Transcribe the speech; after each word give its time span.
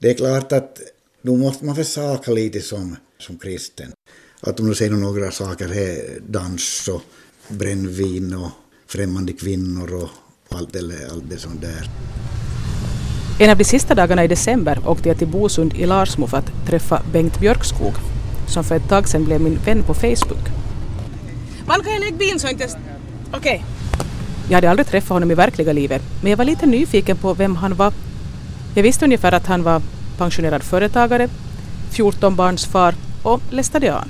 Det 0.00 0.10
är 0.10 0.14
klart 0.14 0.52
att 0.52 0.80
då 1.22 1.36
måste 1.36 1.64
man 1.64 1.76
försaka 1.76 2.30
lite 2.30 2.60
som, 2.60 2.96
som 3.18 3.38
kristen. 3.38 3.92
Att 4.40 4.60
om 4.60 4.68
du 4.68 4.74
ser 4.74 4.90
några 4.90 5.30
saker 5.30 5.68
här, 5.68 6.20
dans 6.28 6.88
och 6.88 7.02
brännvin 7.48 8.34
och 8.34 8.50
främmande 8.86 9.32
kvinnor 9.32 9.94
och 9.94 10.08
allt 10.56 10.72
det, 10.72 11.10
allt 11.12 11.30
det 11.30 11.36
sånt 11.36 11.60
där. 11.60 11.90
En 13.40 13.50
av 13.50 13.58
de 13.58 13.64
sista 13.64 13.94
dagarna 13.94 14.24
i 14.24 14.28
december 14.28 14.78
åkte 14.86 15.08
jag 15.08 15.18
till 15.18 15.28
Bosund 15.28 15.74
i 15.74 15.86
Larsmo 15.86 16.26
för 16.26 16.36
att 16.36 16.66
träffa 16.66 17.02
Bengt 17.12 17.40
Björkskog 17.40 17.94
som 18.48 18.64
för 18.64 18.74
ett 18.74 18.88
tag 18.88 19.08
sedan 19.08 19.24
blev 19.24 19.40
min 19.40 19.58
vän 19.64 19.82
på 19.82 19.94
Facebook. 19.94 20.48
Man 21.66 21.80
kan 21.80 21.92
jag 21.92 22.00
lägga 22.00 22.16
bilen 22.16 22.38
så 22.38 22.48
inte... 22.48 22.68
Okej. 23.32 23.38
Okay. 23.38 23.60
Jag 24.48 24.54
hade 24.54 24.70
aldrig 24.70 24.86
träffat 24.86 25.08
honom 25.08 25.30
i 25.30 25.34
verkliga 25.34 25.72
livet 25.72 26.02
men 26.22 26.30
jag 26.30 26.36
var 26.36 26.44
lite 26.44 26.66
nyfiken 26.66 27.16
på 27.16 27.34
vem 27.34 27.56
han 27.56 27.74
var. 27.74 27.92
Jag 28.78 28.82
visste 28.82 29.04
ungefär 29.04 29.32
att 29.32 29.46
han 29.46 29.62
var 29.62 29.82
pensionerad 30.18 30.62
företagare, 30.62 31.28
14 31.90 32.36
barns 32.36 32.66
far 32.66 32.94
och 33.22 33.40
lästadian. 33.50 34.08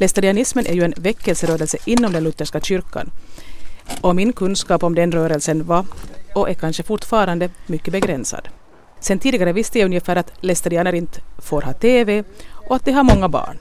Lästadianismen 0.00 0.66
är 0.66 0.72
ju 0.72 0.82
en 0.82 0.94
väckelserörelse 0.96 1.78
inom 1.84 2.12
den 2.12 2.24
lutherska 2.24 2.60
kyrkan 2.60 3.10
och 4.00 4.16
min 4.16 4.32
kunskap 4.32 4.82
om 4.82 4.94
den 4.94 5.12
rörelsen 5.12 5.66
var, 5.66 5.86
och 6.34 6.50
är 6.50 6.54
kanske 6.54 6.82
fortfarande, 6.82 7.50
mycket 7.66 7.92
begränsad. 7.92 8.48
Sen 9.00 9.18
tidigare 9.18 9.52
visste 9.52 9.78
jag 9.78 9.86
ungefär 9.86 10.16
att 10.16 10.32
lästadianer 10.40 10.92
inte 10.92 11.20
får 11.38 11.62
ha 11.62 11.72
TV 11.72 12.24
och 12.50 12.76
att 12.76 12.84
de 12.84 12.92
har 12.92 13.02
många 13.02 13.28
barn. 13.28 13.58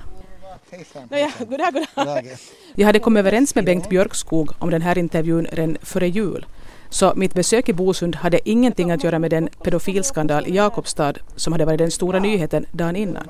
Jag 2.75 2.85
hade 2.85 2.99
kommit 2.99 3.19
överens 3.19 3.55
med 3.55 3.65
Bengt 3.65 3.89
Björkskog 3.89 4.51
om 4.59 4.69
den 4.69 4.81
här 4.81 4.97
intervjun 4.97 5.47
redan 5.51 5.77
före 5.81 6.07
jul. 6.07 6.45
Så 6.89 7.13
mitt 7.15 7.33
besök 7.33 7.69
i 7.69 7.73
Bosund 7.73 8.15
hade 8.15 8.49
ingenting 8.49 8.91
att 8.91 9.03
göra 9.03 9.19
med 9.19 9.31
den 9.31 9.49
pedofilskandal 9.63 10.47
i 10.47 10.55
Jakobstad 10.55 11.13
som 11.35 11.53
hade 11.53 11.65
varit 11.65 11.77
den 11.77 11.91
stora 11.91 12.19
nyheten 12.19 12.65
dagen 12.71 12.95
innan. 12.95 13.27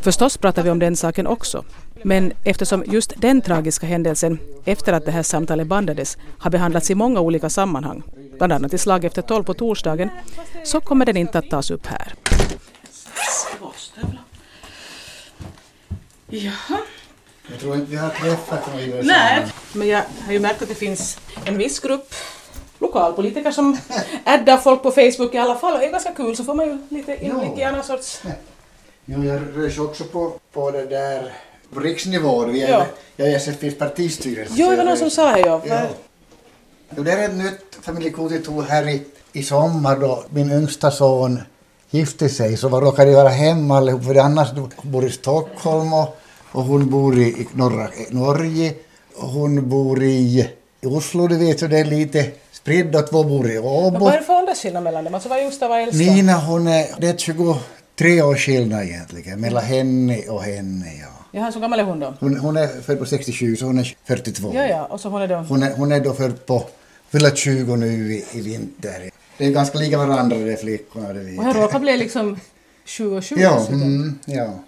Förstås 0.00 0.36
pratar 0.36 0.62
vi 0.62 0.70
om 0.70 0.78
den 0.78 0.96
saken 0.96 1.26
också. 1.26 1.64
Men 2.02 2.32
eftersom 2.44 2.84
just 2.86 3.12
den 3.16 3.40
tragiska 3.40 3.86
händelsen 3.86 4.38
efter 4.64 4.92
att 4.92 5.04
det 5.04 5.10
här 5.10 5.22
samtalet 5.22 5.66
bandades 5.66 6.18
har 6.38 6.50
behandlats 6.50 6.90
i 6.90 6.94
många 6.94 7.20
olika 7.20 7.50
sammanhang, 7.50 8.02
bland 8.38 8.52
annat 8.52 8.74
i 8.74 8.78
Slag 8.78 9.04
efter 9.04 9.22
tolv 9.22 9.44
på 9.44 9.54
torsdagen, 9.54 10.10
så 10.64 10.80
kommer 10.80 11.06
den 11.06 11.16
inte 11.16 11.38
att 11.38 11.50
tas 11.50 11.70
upp 11.70 11.86
här. 11.86 12.14
Jaha. 16.30 16.78
Jag 17.50 17.60
tror 17.60 17.74
inte 17.74 17.90
vi 17.90 17.96
har 17.96 18.10
träffat 18.10 18.66
någon 18.66 19.06
Nej, 19.06 19.46
men 19.72 19.88
jag 19.88 20.02
har 20.26 20.32
ju 20.32 20.40
märkt 20.40 20.62
att 20.62 20.68
det 20.68 20.74
finns 20.74 21.18
en 21.44 21.58
viss 21.58 21.80
grupp 21.80 22.14
lokalpolitiker 22.78 23.50
som 23.50 23.76
addar 24.24 24.56
folk 24.56 24.82
på 24.82 24.90
Facebook 24.90 25.34
i 25.34 25.38
alla 25.38 25.54
fall 25.54 25.72
och 25.72 25.78
det 25.78 25.86
är 25.86 25.90
ganska 25.90 26.12
kul 26.12 26.36
så 26.36 26.44
får 26.44 26.54
man 26.54 26.66
ju 26.66 26.78
lite 26.88 27.24
inblick 27.24 27.58
i 27.58 27.62
annan 27.62 27.84
sorts... 27.84 28.22
Jo, 29.04 29.24
jag 29.24 29.40
rör 29.54 29.84
också 29.84 30.04
på, 30.04 30.32
på 30.52 30.70
det 30.70 30.86
där 30.86 31.32
på 31.74 31.80
riksnivå. 31.80 32.44
Vi 32.44 32.62
är, 32.62 32.68
ja. 32.68 32.86
Jag 33.16 33.28
är 33.28 33.36
SFPs 33.36 33.78
partistyrelse. 33.78 34.54
Jo, 34.56 34.70
det 34.70 34.76
var 34.76 34.84
någon 34.84 34.96
som 34.96 35.10
sa 35.10 35.32
det 35.32 35.40
ja. 35.40 35.62
ja. 35.64 35.80
Jo, 36.96 37.02
det 37.02 37.12
är 37.12 37.28
ett 37.28 37.36
nytt 37.36 37.78
familjekontor 37.82 38.62
här 38.62 38.88
i, 38.88 39.02
i 39.32 39.42
sommar 39.42 39.96
då 39.96 40.24
min 40.30 40.52
yngsta 40.52 40.90
son 40.90 41.40
gifte 41.90 42.28
sig 42.28 42.56
så 42.56 42.68
var 42.68 42.80
råkade 42.80 43.12
vara 43.12 43.28
hemma 43.28 43.76
allihop 43.76 44.04
för 44.04 44.14
annars 44.14 44.48
bor 44.82 45.04
i 45.04 45.10
Stockholm 45.10 45.92
och, 45.92 46.16
och 46.52 46.62
hon 46.62 46.90
bor 46.90 47.18
i 47.18 47.48
norra 47.52 47.88
Norge 48.10 48.74
och 49.16 49.28
hon 49.28 49.68
bor 49.68 50.02
i 50.02 50.48
Oslo, 50.82 51.28
du 51.28 51.38
vet 51.38 51.62
ju 51.62 51.68
det 51.68 51.78
är 51.78 51.84
lite 51.84 52.30
spridd 52.52 52.96
och 52.96 53.10
två 53.10 53.24
bor 53.24 53.50
i 53.50 53.58
Åbo. 53.58 53.98
Vad 53.98 54.14
är 54.14 54.18
det 54.18 54.24
för 54.24 54.38
åldersskillnad 54.38 54.82
mellan 54.82 55.04
dem? 55.04 55.14
Alltså 55.14 55.28
vad 55.28 55.38
är 55.38 55.68
vad 55.68 55.78
är 55.78 55.82
äldsta? 55.82 56.04
Nina 56.04 56.34
hon 56.34 56.66
är, 56.66 56.86
det 56.98 57.08
är 57.08 57.16
23 57.16 58.22
års 58.22 58.44
skillnad 58.46 58.82
egentligen 58.82 59.40
mellan 59.40 59.64
henne 59.64 60.28
och 60.28 60.42
henne 60.42 60.86
ja. 61.00 61.18
Jaha, 61.32 61.52
så 61.52 61.60
gammal 61.60 61.80
är 61.80 61.84
hon 61.84 62.00
då? 62.00 62.14
Hon, 62.20 62.36
hon 62.36 62.56
är 62.56 62.66
född 62.82 62.98
på 62.98 63.06
67 63.06 63.56
så 63.56 63.66
hon 63.66 63.78
är 63.78 63.96
42. 64.04 64.52
Ja, 64.54 64.66
ja, 64.66 64.84
och 64.84 65.00
så 65.00 65.08
hon 65.08 65.22
är 65.22 65.28
då? 65.28 65.34
Hon 65.34 65.62
är, 65.62 65.76
hon 65.76 65.92
är 65.92 66.00
då 66.00 66.14
född 66.14 66.46
på, 66.46 66.66
fyller 67.10 67.30
20 67.30 67.76
nu 67.76 68.14
i, 68.14 68.24
i 68.32 68.40
vinter. 68.40 69.10
Det 69.38 69.46
är 69.46 69.50
ganska 69.50 69.78
lika 69.78 69.98
varandra 69.98 70.36
de 70.38 70.56
flickorna, 70.56 71.12
det 71.12 71.20
vet 71.20 71.38
Och 71.38 71.44
här 71.44 71.54
råkar 71.54 71.78
bli 71.78 71.96
liksom 71.96 72.40
20 72.84 73.16
och 73.16 73.22
20 73.22 73.40
Ja, 73.40 73.66
mm, 73.68 74.18
ja. 74.24 74.58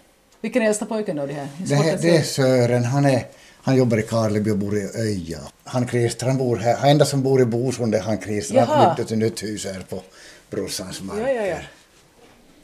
Vilken 0.41 0.62
är 0.62 0.66
äldsta 0.66 0.87
pojken 0.87 1.16
då 1.16 1.26
det 1.26 1.32
här? 1.32 1.49
Det, 1.59 1.75
här, 1.75 1.99
det 2.03 2.16
är 2.16 2.22
Sören, 2.22 2.84
han 2.84 3.04
är 3.04 3.25
han 3.62 3.76
jobbar 3.76 3.98
i 3.98 4.03
Karleby 4.03 4.50
och 4.50 4.59
bor 4.59 4.76
i 4.76 4.91
Öja. 4.94 5.41
Han 5.65 5.88
Christer, 5.88 6.26
han 6.26 6.38
bor 6.38 6.56
här. 6.56 6.76
Han 6.76 6.91
enda 6.91 7.04
som 7.04 7.22
bor 7.22 7.41
i 7.41 7.44
Bosund 7.44 7.94
är 7.94 8.00
han 8.00 8.21
Christer. 8.21 8.60
Han 8.60 8.87
flyttade 8.87 9.09
till 9.09 9.19
nytt 9.19 9.43
hus 9.43 9.65
här 9.65 9.81
på 9.88 10.03
brorsans 10.50 11.03
marker. 11.03 11.22
Ja, 11.22 11.32
ja, 11.32 11.47
ja. 11.47 11.59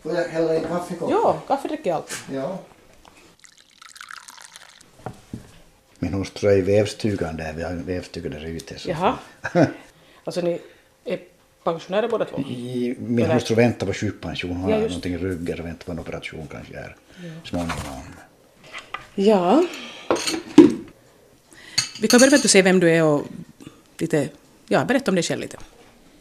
Får 0.03 0.15
jag 0.15 0.29
hälla 0.29 0.57
i 0.57 0.61
kaffekoppen? 0.61 1.17
Ja, 1.23 1.43
kaffe 1.49 1.69
dricker 1.69 1.91
jag 1.91 1.97
alltid. 1.97 2.17
Ja. 2.33 2.59
Min 5.99 6.15
hustru 6.15 6.51
är 6.51 6.57
i 6.57 6.61
vävstugan 6.61 7.37
där, 7.37 7.53
vi 7.53 7.63
har 7.63 7.71
en 7.71 7.85
vävstuga 7.85 8.31
där 8.31 8.45
ute. 8.45 8.79
Så. 8.79 8.91
Jaha. 8.91 9.19
alltså 10.25 10.41
ni 10.41 10.61
är 11.05 11.21
pensionärer 11.65 12.09
båda 12.09 12.25
två? 12.25 12.39
I, 12.39 12.97
min 12.99 13.31
hustru 13.31 13.55
väntar 13.55 13.87
på 13.87 13.93
sjukpension, 13.93 14.57
hon 14.57 14.71
ja, 14.71 14.77
har 14.77 14.83
någonting 14.83 15.15
i 15.15 15.19
ryggen 15.19 15.61
och 15.61 15.67
väntar 15.67 15.85
på 15.85 15.93
en 15.93 15.99
operation 15.99 16.49
kanske 16.51 16.77
här 16.77 16.97
ja. 17.17 17.31
småningom. 17.45 18.03
Ja. 19.15 19.65
Vi 22.01 22.09
kan 22.09 22.21
börja 22.21 22.31
med 22.31 22.37
att 22.37 22.43
du 22.43 22.49
säger 22.49 22.63
vem 22.63 22.81
du 22.81 22.91
är 22.91 23.05
och 23.05 23.27
lite, 23.99 24.29
ja, 24.69 24.85
berätta 24.85 25.11
om 25.11 25.15
dig 25.15 25.25
själv 25.25 25.41
lite. 25.41 25.57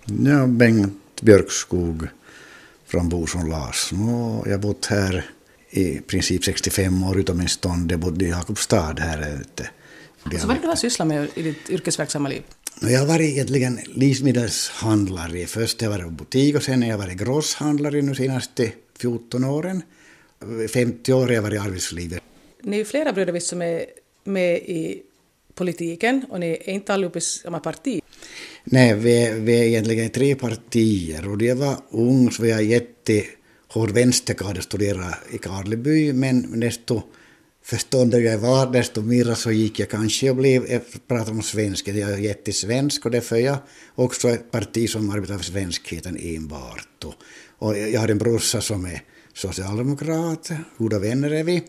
Ja, 0.05 0.47
Bengt 0.47 1.21
Björkskog 1.21 2.07
från 2.85 3.09
Bosson 3.09 3.49
Lasmo. 3.49 4.43
Jag 4.45 4.51
har 4.51 4.57
bott 4.57 4.85
här 4.85 5.25
i 5.69 5.99
princip 5.99 6.43
65 6.43 7.03
år 7.03 7.19
utom 7.19 7.39
en 7.39 7.49
stund. 7.49 7.91
Jag 7.91 7.99
bodde 7.99 8.25
i 8.25 8.29
Jakobstad 8.29 8.95
här 8.99 9.41
ute. 9.41 9.69
Så 10.39 10.47
vad 10.47 10.55
är 10.57 10.59
det 10.59 10.61
du 10.61 10.67
har 10.67 10.75
sysslat 10.75 11.07
med 11.07 11.27
i 11.35 11.41
ditt 11.41 11.69
yrkesverksamma 11.69 12.29
liv? 12.29 12.43
Jag 12.81 12.99
har 12.99 13.07
varit 13.07 13.29
egentligen 13.29 13.79
livsmedelshandlare. 13.85 15.45
Först 15.45 15.81
har 15.81 15.91
jag 15.91 15.97
varit 15.97 16.11
butik 16.11 16.55
och 16.55 16.63
sen 16.63 16.81
har 16.81 16.89
jag 16.89 16.97
varit 16.97 17.17
grosshandlare 17.17 18.01
nu 18.01 18.15
senaste 18.15 18.71
14 18.97 19.43
åren. 19.43 19.81
50 20.73 21.13
år 21.13 21.21
har 21.21 21.33
jag 21.33 21.41
varit 21.41 21.53
i 21.53 21.57
arbetslivet. 21.57 22.23
Ni 22.61 22.79
är 22.79 22.85
flera 22.85 23.13
bröder 23.13 23.39
som 23.39 23.61
är 23.61 23.85
med 24.23 24.55
i 24.55 25.01
politiken 25.55 26.25
och 26.29 26.39
ni 26.39 26.49
är 26.49 26.69
inte 26.69 26.93
allihop 26.93 27.15
i 27.15 27.21
samma 27.21 27.59
parti. 27.59 28.01
Nej, 28.63 28.95
vi 28.95 29.23
är, 29.23 29.33
vi 29.33 29.59
är 29.59 29.63
egentligen 29.63 30.09
tre 30.09 30.35
partier 30.35 31.27
och 31.27 31.37
det 31.37 31.53
var 31.53 31.75
ung 31.89 32.31
så 32.31 32.43
vi 32.43 32.51
har 32.51 32.61
jättehård 32.61 33.91
vänsterkarl- 33.91 34.57
och 34.57 34.63
studerade 34.63 35.17
i 35.31 35.37
Karleby 35.37 36.13
men 36.13 36.59
desto 36.59 37.01
förståndigare 37.63 38.23
jag 38.23 38.37
var 38.37 38.71
desto 38.71 39.01
mer 39.01 39.33
så 39.35 39.51
gick 39.51 39.79
jag 39.79 39.89
kanske 39.89 40.29
och 40.29 40.35
blev, 40.35 40.65
eh, 40.65 40.71
jag 40.71 41.07
pratar 41.07 41.31
om 41.31 41.41
svensken, 41.41 41.97
jag 41.97 42.11
är 42.11 42.17
jättesvensk 42.17 43.05
och 43.05 43.11
därför 43.11 43.35
är 43.35 43.39
jag 43.39 43.57
också 43.95 44.29
ett 44.29 44.51
parti 44.51 44.89
som 44.89 45.09
arbetar 45.09 45.37
för 45.37 45.43
svenskheten 45.43 46.17
enbart. 46.21 47.03
Och, 47.03 47.13
och 47.57 47.77
jag 47.77 48.01
har 48.01 48.07
en 48.07 48.17
brorsa 48.17 48.61
som 48.61 48.85
är 48.85 49.01
socialdemokrat, 49.33 50.51
goda 50.77 50.99
vänner 50.99 51.31
är 51.31 51.43
vi. 51.43 51.63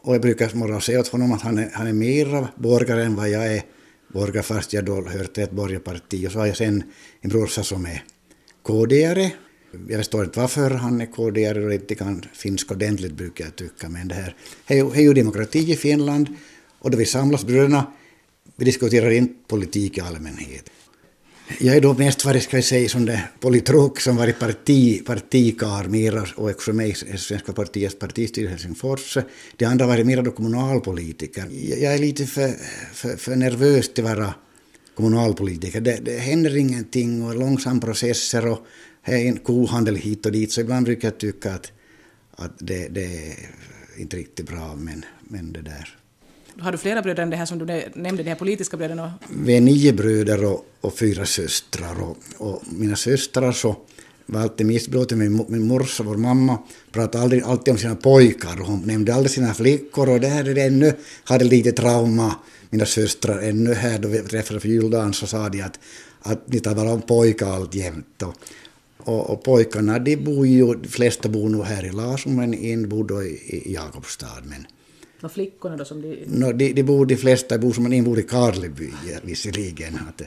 Och 0.00 0.14
jag 0.14 0.22
brukar 0.22 0.54
morgon 0.54 0.80
säga 0.80 1.00
åt 1.00 1.08
honom 1.08 1.32
att 1.32 1.42
han 1.42 1.58
är, 1.58 1.70
han 1.74 1.86
är 1.86 1.92
mera 1.92 2.48
borgare 2.56 3.04
än 3.04 3.16
vad 3.16 3.28
jag 3.28 3.46
är 3.46 3.62
borgare 4.08 4.42
fast 4.42 4.72
jag 4.72 4.84
då 4.84 4.94
hör 5.08 5.24
till 5.24 5.42
ett 5.42 5.50
borgarparti. 5.50 6.26
Och 6.26 6.32
så 6.32 6.38
har 6.38 6.46
jag 6.46 6.56
sen 6.56 6.82
en 7.20 7.30
brorsa 7.30 7.62
som 7.62 7.86
är 7.86 8.04
KD-are. 8.62 9.30
Jag 9.88 9.98
förstår 9.98 10.24
inte 10.24 10.40
varför 10.40 10.70
han 10.70 11.00
är 11.00 11.06
KD-are 11.06 11.66
och 11.66 11.74
inte 11.74 11.94
kan 11.94 12.24
finska 12.32 12.74
ordentligt 12.74 13.12
brukar 13.12 13.44
jag 13.44 13.56
tycka. 13.56 13.88
Men 13.88 14.08
det 14.08 14.14
här 14.14 14.34
är 14.66 15.00
ju 15.00 15.14
demokrati 15.14 15.72
i 15.72 15.76
Finland 15.76 16.28
och 16.78 16.90
då 16.90 16.98
vi 16.98 17.06
samlas 17.06 17.44
bröderna, 17.44 17.92
vi 18.56 18.64
diskuterar 18.64 19.10
inte 19.10 19.34
politik 19.48 19.98
i 19.98 20.00
allmänhet. 20.00 20.70
Jag 21.60 21.76
är 21.76 21.80
då 21.80 21.94
mest 21.94 22.24
varit, 22.24 22.42
ska 22.42 22.56
jag 22.56 22.64
säga, 22.64 22.88
som 22.88 23.06
det 23.06 23.22
politruk 23.40 24.00
som 24.00 24.16
varit 24.16 24.38
parti, 24.38 25.04
partikar 25.04 25.88
mera 25.88 26.26
och 26.36 26.50
också 26.50 26.72
med 26.72 26.88
i 26.88 26.94
Svenska 26.94 27.52
partiets 27.52 27.98
partistyrelse 27.98 28.40
i 28.40 28.46
Helsingfors. 28.50 29.18
Det 29.56 29.64
andra 29.64 29.84
har 29.84 29.92
varit 29.92 30.06
mera 30.06 30.22
då 30.22 30.30
kommunalpolitiker. 30.30 31.46
Jag 31.80 31.94
är 31.94 31.98
lite 31.98 32.26
för, 32.26 32.52
för, 32.92 33.16
för 33.16 33.36
nervös 33.36 33.94
till 33.94 34.06
att 34.06 34.16
vara 34.16 34.34
kommunalpolitiker. 34.94 35.80
Det, 35.80 35.98
det 36.02 36.18
händer 36.18 36.56
ingenting 36.56 37.22
och 37.22 37.34
långsamma 37.34 37.80
processer 37.80 38.46
och 38.46 38.66
det 39.04 39.12
är 39.12 39.28
en 39.28 39.36
kohandel 39.36 39.96
hit 39.96 40.26
och 40.26 40.32
dit 40.32 40.52
så 40.52 40.60
ibland 40.60 40.84
brukar 40.84 41.08
jag 41.08 41.18
tycka 41.18 41.54
att, 41.54 41.72
att 42.30 42.52
det, 42.58 42.88
det 42.88 43.04
är 43.04 43.34
inte 43.96 44.16
riktigt 44.16 44.46
bra 44.46 44.74
men, 44.76 45.04
men 45.20 45.52
det 45.52 45.62
där 45.62 45.98
har 46.60 46.72
du 46.72 46.78
flera 46.78 47.02
bröder 47.02 47.22
än 47.22 47.30
det 47.30 47.36
här 47.36 47.46
som 47.46 47.58
du 47.58 47.64
nämnde, 47.94 48.22
de 48.22 48.28
här 48.28 48.36
politiska 48.36 48.76
bröderna? 48.76 49.14
Vi 49.30 49.56
är 49.56 49.60
nio 49.60 49.92
bröder 49.92 50.44
och, 50.44 50.66
och 50.80 50.98
fyra 50.98 51.26
systrar. 51.26 52.02
Och, 52.02 52.16
och, 52.36 52.62
mina 52.70 52.96
systrar 52.96 53.52
så 53.52 53.76
var 54.26 54.40
alltid 54.40 54.66
missbelåtna 54.66 55.16
med 55.16 55.50
min 55.50 55.66
morsa, 55.66 56.02
vår 56.02 56.16
mamma, 56.16 56.58
pratade 56.92 57.24
aldrig, 57.24 57.42
alltid 57.42 57.72
om 57.72 57.78
sina 57.78 57.94
pojkar 57.94 58.60
och 58.60 58.66
hon 58.66 58.82
nämnde 58.82 59.14
aldrig 59.14 59.30
sina 59.30 59.54
flickor 59.54 60.08
och 60.08 60.20
där 60.20 60.48
är 60.48 60.54
det 60.54 60.62
ännu, 60.62 60.92
hade 61.24 61.44
lite 61.44 61.72
trauma, 61.72 62.34
mina 62.70 62.86
systrar 62.86 63.38
ännu 63.38 63.74
här 63.74 63.98
då 63.98 64.08
vi 64.08 64.18
träffades 64.18 64.62
för 64.62 64.68
juldagen 64.68 65.12
så 65.12 65.26
sa 65.26 65.48
de 65.48 65.62
att, 65.62 65.80
att 66.20 66.48
ni 66.52 66.60
talar 66.60 66.86
om 66.86 67.02
pojkar 67.02 67.46
alltjämt. 67.46 68.22
Och, 68.22 68.34
Och, 68.98 69.30
och 69.30 69.42
pojkarna, 69.42 69.98
de 69.98 70.16
bor 70.16 70.46
ju, 70.46 70.74
de 70.74 70.88
flesta 70.88 71.28
bor 71.28 71.48
nog 71.48 71.64
här 71.64 71.84
i 71.84 71.90
Larsum, 71.90 72.36
men 72.36 72.54
en 72.54 72.88
bor 72.88 73.04
då 73.04 73.22
i, 73.22 73.62
i 73.66 73.72
Jakobstad. 73.74 74.42
Men, 74.44 74.66
och 75.22 75.32
flickorna 75.32 75.76
då 75.76 75.84
som 75.84 76.02
de... 76.02 76.24
no, 76.26 76.52
de, 76.52 76.72
de 76.72 76.82
bor, 76.82 77.06
de 77.06 77.16
flesta 77.16 77.58
bor 77.58 77.72
som 77.72 77.92
en 77.92 78.04
bor 78.04 78.18
i 78.18 78.22
Karleby 78.22 78.90
visserligen. 79.22 79.98
Att, 80.08 80.22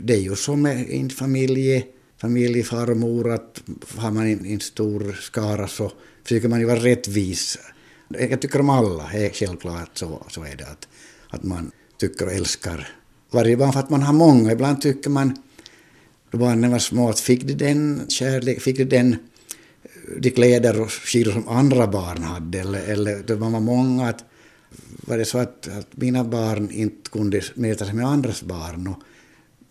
det 0.00 0.14
är 0.14 0.18
ju 0.18 0.36
som 0.36 0.66
en 0.66 1.10
familj, 1.10 1.86
familjefarmor, 2.20 3.32
att 3.32 3.62
har 3.96 4.10
man 4.10 4.26
en, 4.26 4.46
en 4.46 4.60
stor 4.60 5.12
skara 5.20 5.68
så 5.68 5.92
försöker 6.22 6.48
man 6.48 6.60
ju 6.60 6.66
vara 6.66 6.80
rättvis. 6.80 7.58
Jag 8.08 8.40
tycker 8.40 8.60
om 8.60 8.70
alla, 8.70 9.10
självklart 9.32 9.98
så, 9.98 10.26
så 10.28 10.42
är 10.42 10.56
det 10.56 10.66
att, 10.66 10.88
att 11.28 11.42
man 11.42 11.70
tycker 11.98 12.26
och 12.26 12.32
älskar 12.32 12.88
varje 13.30 13.56
barn 13.56 13.72
för 13.72 13.80
att 13.80 13.90
man 13.90 14.02
har 14.02 14.12
många. 14.12 14.52
Ibland 14.52 14.80
tycker 14.80 15.10
man, 15.10 15.38
då 16.30 16.38
barnen 16.38 16.70
var 16.70 16.78
små, 16.78 17.08
att 17.08 17.20
fick 17.20 17.44
de 17.44 17.54
den 17.54 18.00
kärlek, 18.08 18.60
fick 18.60 18.76
de 18.76 18.84
den 18.84 19.16
de 20.18 20.30
kläder 20.30 20.80
och 20.80 20.92
skidor 20.92 21.32
som 21.32 21.48
andra 21.48 21.86
barn 21.86 22.22
hade, 22.22 22.60
eller, 22.60 22.82
eller 22.82 23.22
då 23.26 23.36
man 23.36 23.52
var 23.52 23.60
många, 23.60 24.08
att 24.08 24.24
var 25.06 25.18
det 25.18 25.24
så 25.24 25.38
att, 25.38 25.68
att 25.68 25.96
mina 25.96 26.24
barn 26.24 26.70
inte 26.70 27.10
kunde 27.10 27.42
mäta 27.54 27.84
sig 27.84 27.94
med 27.94 28.06
andras 28.06 28.42
barn. 28.42 28.86
Och, 28.86 29.02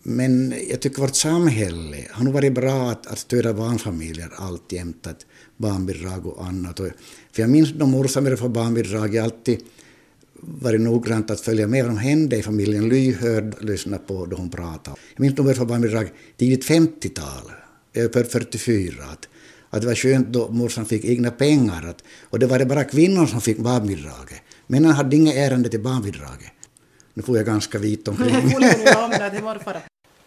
men 0.03 0.53
jag 0.69 0.79
tycker 0.81 1.01
vårt 1.01 1.15
samhälle 1.15 1.97
har 2.11 2.23
nog 2.23 2.33
varit 2.33 2.53
bra 2.53 2.91
att, 2.91 3.07
att 3.07 3.19
stödja 3.19 3.53
barnfamiljer 3.53 4.29
alltjämt, 4.35 5.07
att 5.07 5.25
barnbidrag 5.57 6.25
och 6.25 6.45
annat. 6.45 6.79
Och, 6.79 6.88
för 7.31 7.41
jag 7.41 7.49
minns 7.49 7.73
de 7.73 7.91
morsan 7.91 8.23
började 8.23 8.41
få 8.41 8.49
barnbidrag, 8.49 9.15
jag 9.15 9.23
alltid 9.23 9.59
varit 10.41 10.81
noggrant 10.81 11.31
att 11.31 11.41
följa 11.41 11.67
med 11.67 11.83
vad 11.83 11.91
som 11.91 11.97
hände 11.97 12.38
i 12.38 12.43
familjen, 12.43 12.89
lyhörd, 12.89 13.55
lyssna 13.61 13.97
på 13.97 14.25
då 14.25 14.35
hon 14.35 14.49
pratade. 14.49 14.97
Jag 15.15 15.21
minns 15.21 15.35
de 15.35 15.41
började 15.41 15.59
få 15.59 15.65
barnbidrag 15.65 16.11
tidigt 16.38 16.65
50-tal, 16.65 17.51
jag 17.93 18.05
är 18.05 18.09
född 18.09 18.27
44, 18.27 19.03
att, 19.11 19.27
att 19.75 19.81
det 19.81 19.88
var 19.88 19.95
skönt 19.95 20.27
då 20.27 20.50
morsan 20.51 20.86
fick 20.86 21.06
egna 21.06 21.31
pengar, 21.31 21.88
att, 21.89 22.04
och 22.30 22.39
det 22.39 22.48
var 22.48 22.60
det 22.60 22.66
bara 22.66 22.83
kvinnor 22.83 23.25
som 23.25 23.42
fick 23.42 23.57
barnbidraget. 23.57 24.42
Männen 24.68 24.92
hade 24.92 25.16
inget 25.16 25.36
ärende 25.36 25.69
till 25.69 25.83
barnbidraget. 25.83 26.51
Nu 27.13 27.24
får 27.24 27.38
jag 27.38 27.45
ganska 27.45 27.80
vit 27.80 28.07
omkring. 28.07 28.36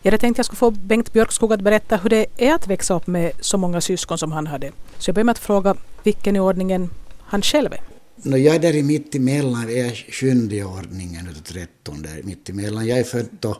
Jag 0.02 0.10
hade 0.10 0.18
tänkt 0.18 0.36
jag 0.36 0.46
skulle 0.46 0.58
få 0.58 0.70
Bengt 0.70 1.12
Björkskog 1.12 1.52
att 1.52 1.60
berätta 1.60 1.96
hur 1.96 2.10
det 2.10 2.26
är 2.36 2.54
att 2.54 2.66
växa 2.66 2.94
upp 2.94 3.06
med 3.06 3.32
så 3.40 3.58
många 3.58 3.80
syskon 3.80 4.18
som 4.18 4.32
han 4.32 4.46
hade. 4.46 4.72
Så 4.98 5.08
jag 5.08 5.14
börjar 5.14 5.24
med 5.24 5.32
att 5.32 5.38
fråga 5.38 5.76
vilken 6.02 6.36
i 6.36 6.40
ordningen 6.40 6.90
han 7.20 7.42
själv 7.42 7.72
är. 7.72 7.80
No, 8.22 8.36
jag 8.36 8.54
är 8.54 8.58
där 8.58 8.76
i 8.76 8.82
mitt 8.82 9.14
emellan, 9.14 9.62
jag 9.62 9.86
är 9.86 9.94
sjunde 10.12 10.54
i 10.54 10.64
ordningen 10.64 11.28
utav 11.30 11.42
trettonde 11.42 12.08
mitt 12.22 12.48
emellan. 12.48 12.86
Jag 12.86 12.98
är 12.98 13.04
född 13.04 13.28
då 13.40 13.56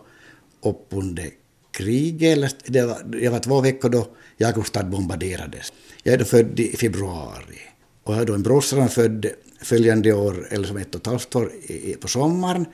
upp 0.62 0.87
under 0.90 1.31
kriget, 1.70 2.56
det 2.67 2.87
var, 2.87 3.19
jag 3.23 3.31
var 3.31 3.38
två 3.38 3.61
veckor 3.61 3.88
då 3.88 4.06
Jakobstad 4.38 4.85
bombarderades. 4.85 5.73
Jag 6.02 6.14
är 6.14 6.19
då 6.19 6.25
född 6.25 6.61
i 6.61 6.76
februari. 6.76 7.61
Och 8.05 8.14
jag 8.14 8.19
har 8.19 8.25
då 8.25 8.35
en 8.35 8.43
brorsa 8.43 8.88
född 8.88 9.26
följande 9.62 10.12
år, 10.12 10.46
eller 10.50 10.69
som 10.69 10.76
ett 10.76 10.94
och 10.94 11.00
ett 11.00 11.06
halvt 11.06 11.37
år 11.37 11.52
på 12.00 12.08
sommaren. 12.08 12.67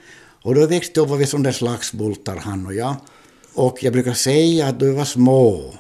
Och 0.43 0.55
då 0.55 0.67
växte 0.67 1.01
upp 1.01 1.09
var 1.09 1.17
vi 1.17 1.27
som 1.27 1.43
där 1.43 1.53
slagsboltar 1.53 2.37
han 2.37 2.67
och 2.67 2.75
jag. 2.75 2.97
Och 3.55 3.83
jag 3.83 3.93
brukar 3.93 4.13
säga 4.13 4.67
att 4.67 4.81
då 4.81 4.87
vi 4.87 4.93
var 4.93 5.05
små 5.05 5.75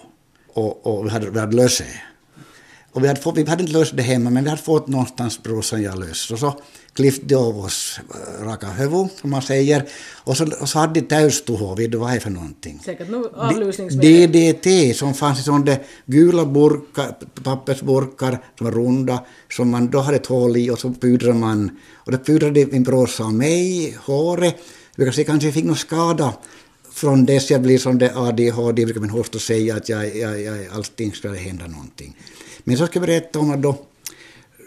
och, 0.52 0.86
och 0.86 1.06
vi 1.06 1.10
hade, 1.10 1.30
vi 1.30 1.38
hade 1.38 1.56
löse. 1.56 1.84
Och 2.94 3.04
vi 3.04 3.08
hade, 3.08 3.20
fått, 3.20 3.36
vi 3.36 3.44
hade 3.44 3.62
inte 3.62 3.78
löst 3.78 3.96
det 3.96 4.02
hemma, 4.02 4.30
men 4.30 4.44
vi 4.44 4.50
hade 4.50 4.62
fått 4.62 4.86
någonstans 4.88 5.42
brorsan 5.42 5.82
jag 5.82 5.98
löst. 5.98 6.30
Och 6.30 6.38
så 6.38 6.54
klippte 6.92 7.26
de 7.26 7.34
av 7.34 7.58
oss 7.58 8.00
raka 8.40 8.66
huvud, 8.66 9.08
som 9.20 9.30
man 9.30 9.42
säger. 9.42 9.88
Och 10.24 10.36
så, 10.36 10.46
och 10.60 10.68
så 10.68 10.78
hade 10.78 11.00
de 11.00 11.06
täystuho, 11.06 11.74
vet 11.74 11.92
du 11.92 11.98
vad 11.98 12.10
det 12.10 12.16
är 12.16 12.20
för 12.20 12.30
någonting? 12.30 12.80
Säkert 12.84 13.10
nog 13.10 13.26
avlusningsmedel. 13.34 14.32
DDT, 14.32 14.96
som 14.96 15.14
fanns 15.14 15.40
i 15.40 15.42
sådana 15.42 15.76
gula 16.06 16.44
burkar, 16.44 17.14
pappersburkar 17.42 18.38
som 18.58 18.64
var 18.64 18.72
runda, 18.72 19.24
som 19.50 19.70
man 19.70 19.90
då 19.90 19.98
hade 19.98 20.16
ett 20.16 20.26
hål 20.26 20.56
i 20.56 20.70
och 20.70 20.78
så 20.78 20.92
pudrade 20.92 21.38
man. 21.38 21.70
Och 21.94 22.12
då 22.12 22.18
pudrade 22.18 22.66
min 22.66 22.82
brorsa 22.82 23.24
och 23.24 23.34
mig 23.34 23.96
håret. 24.04 24.56
Vi 24.96 25.04
kanske, 25.04 25.24
kanske 25.24 25.52
fick 25.52 25.64
någon 25.64 25.76
skada 25.76 26.34
från 26.92 27.26
dess 27.26 27.50
jag 27.50 27.62
blir 27.62 27.78
som 27.78 27.98
det 27.98 28.16
ADHD, 28.16 28.84
brukar 28.84 29.00
min 29.00 29.10
host 29.10 29.40
säga 29.40 29.76
att 29.76 29.88
jag, 29.88 30.16
jag, 30.16 30.42
jag, 30.42 30.66
allting 30.72 31.12
skulle 31.12 31.36
hända 31.36 31.66
någonting. 31.66 32.16
Men 32.64 32.76
så 32.76 32.86
ska 32.86 32.98
jag 32.98 33.06
berätta 33.06 33.38
om 33.38 33.50
att 33.50 33.62
då, 33.62 33.76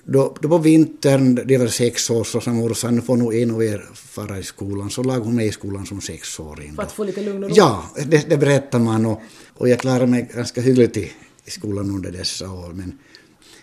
då, 0.04 0.36
då 0.42 0.50
på 0.50 0.58
vintern, 0.58 1.42
det 1.46 1.58
var 1.58 1.68
sex 1.68 2.10
år, 2.10 2.24
så 2.24 2.42
sa 2.42 2.54
morsan, 2.54 2.96
nu 2.96 3.02
får 3.02 3.18
nog 3.18 3.36
en 3.36 3.52
av 3.52 3.64
er 3.64 3.90
fara 3.94 4.40
i 4.40 4.44
skolan. 4.44 4.90
Så 4.90 5.04
lag 5.04 5.20
hon 5.20 5.36
mig 5.36 5.48
i 5.48 5.52
skolan 5.52 5.86
som 5.86 6.02
sexåring. 6.02 6.76
För 6.76 6.84
att 6.84 6.92
få 6.92 7.04
lite 7.04 7.22
lugn 7.22 7.44
och 7.44 7.50
ro? 7.50 7.56
Ja, 7.58 7.84
det, 8.06 8.30
det 8.30 8.38
berättar 8.38 8.80
man 8.80 9.06
och, 9.06 9.22
och 9.54 9.70
jag 9.70 9.80
klarade 9.80 10.08
mig 10.08 10.30
ganska 10.34 10.62
hyggligt 10.62 10.98
i, 10.98 11.12
i 11.46 11.52
skolan 11.52 11.90
under 11.90 12.12
dessa 12.12 12.52
år. 12.52 12.68
Men, 12.68 13.00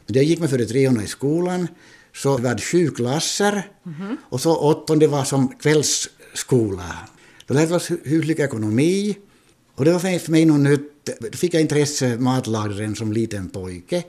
men 0.07 0.17
jag 0.17 0.25
gick 0.25 0.41
med 0.41 0.51
före 0.51 0.65
treorna 0.65 1.03
i 1.03 1.07
skolan, 1.07 1.69
så 2.17 2.37
vi 2.37 2.49
hade 2.49 2.63
sju 2.63 2.91
klasser 2.91 3.53
mm 3.87 3.99
-hmm. 3.99 4.17
och 4.29 4.41
så 4.41 4.57
åttonde 4.57 5.07
var 5.07 5.25
som 5.25 5.49
kvällsskola. 5.49 6.97
Då 7.47 7.55
lärde 7.55 7.67
vi 7.67 7.75
oss 7.75 7.91
huslig 8.05 8.41
ekonomi 8.41 9.17
och 9.75 9.85
det 9.85 9.93
var 9.93 10.19
för 10.19 10.31
mig 10.31 10.45
något 10.45 10.61
nytt. 10.61 10.91
Då 11.21 11.39
fick 11.39 11.55
jag 11.55 11.61
intresse 11.61 12.17
matlagaren 12.19 12.97
som 12.97 13.13
liten 13.13 13.49
pojke 13.49 14.03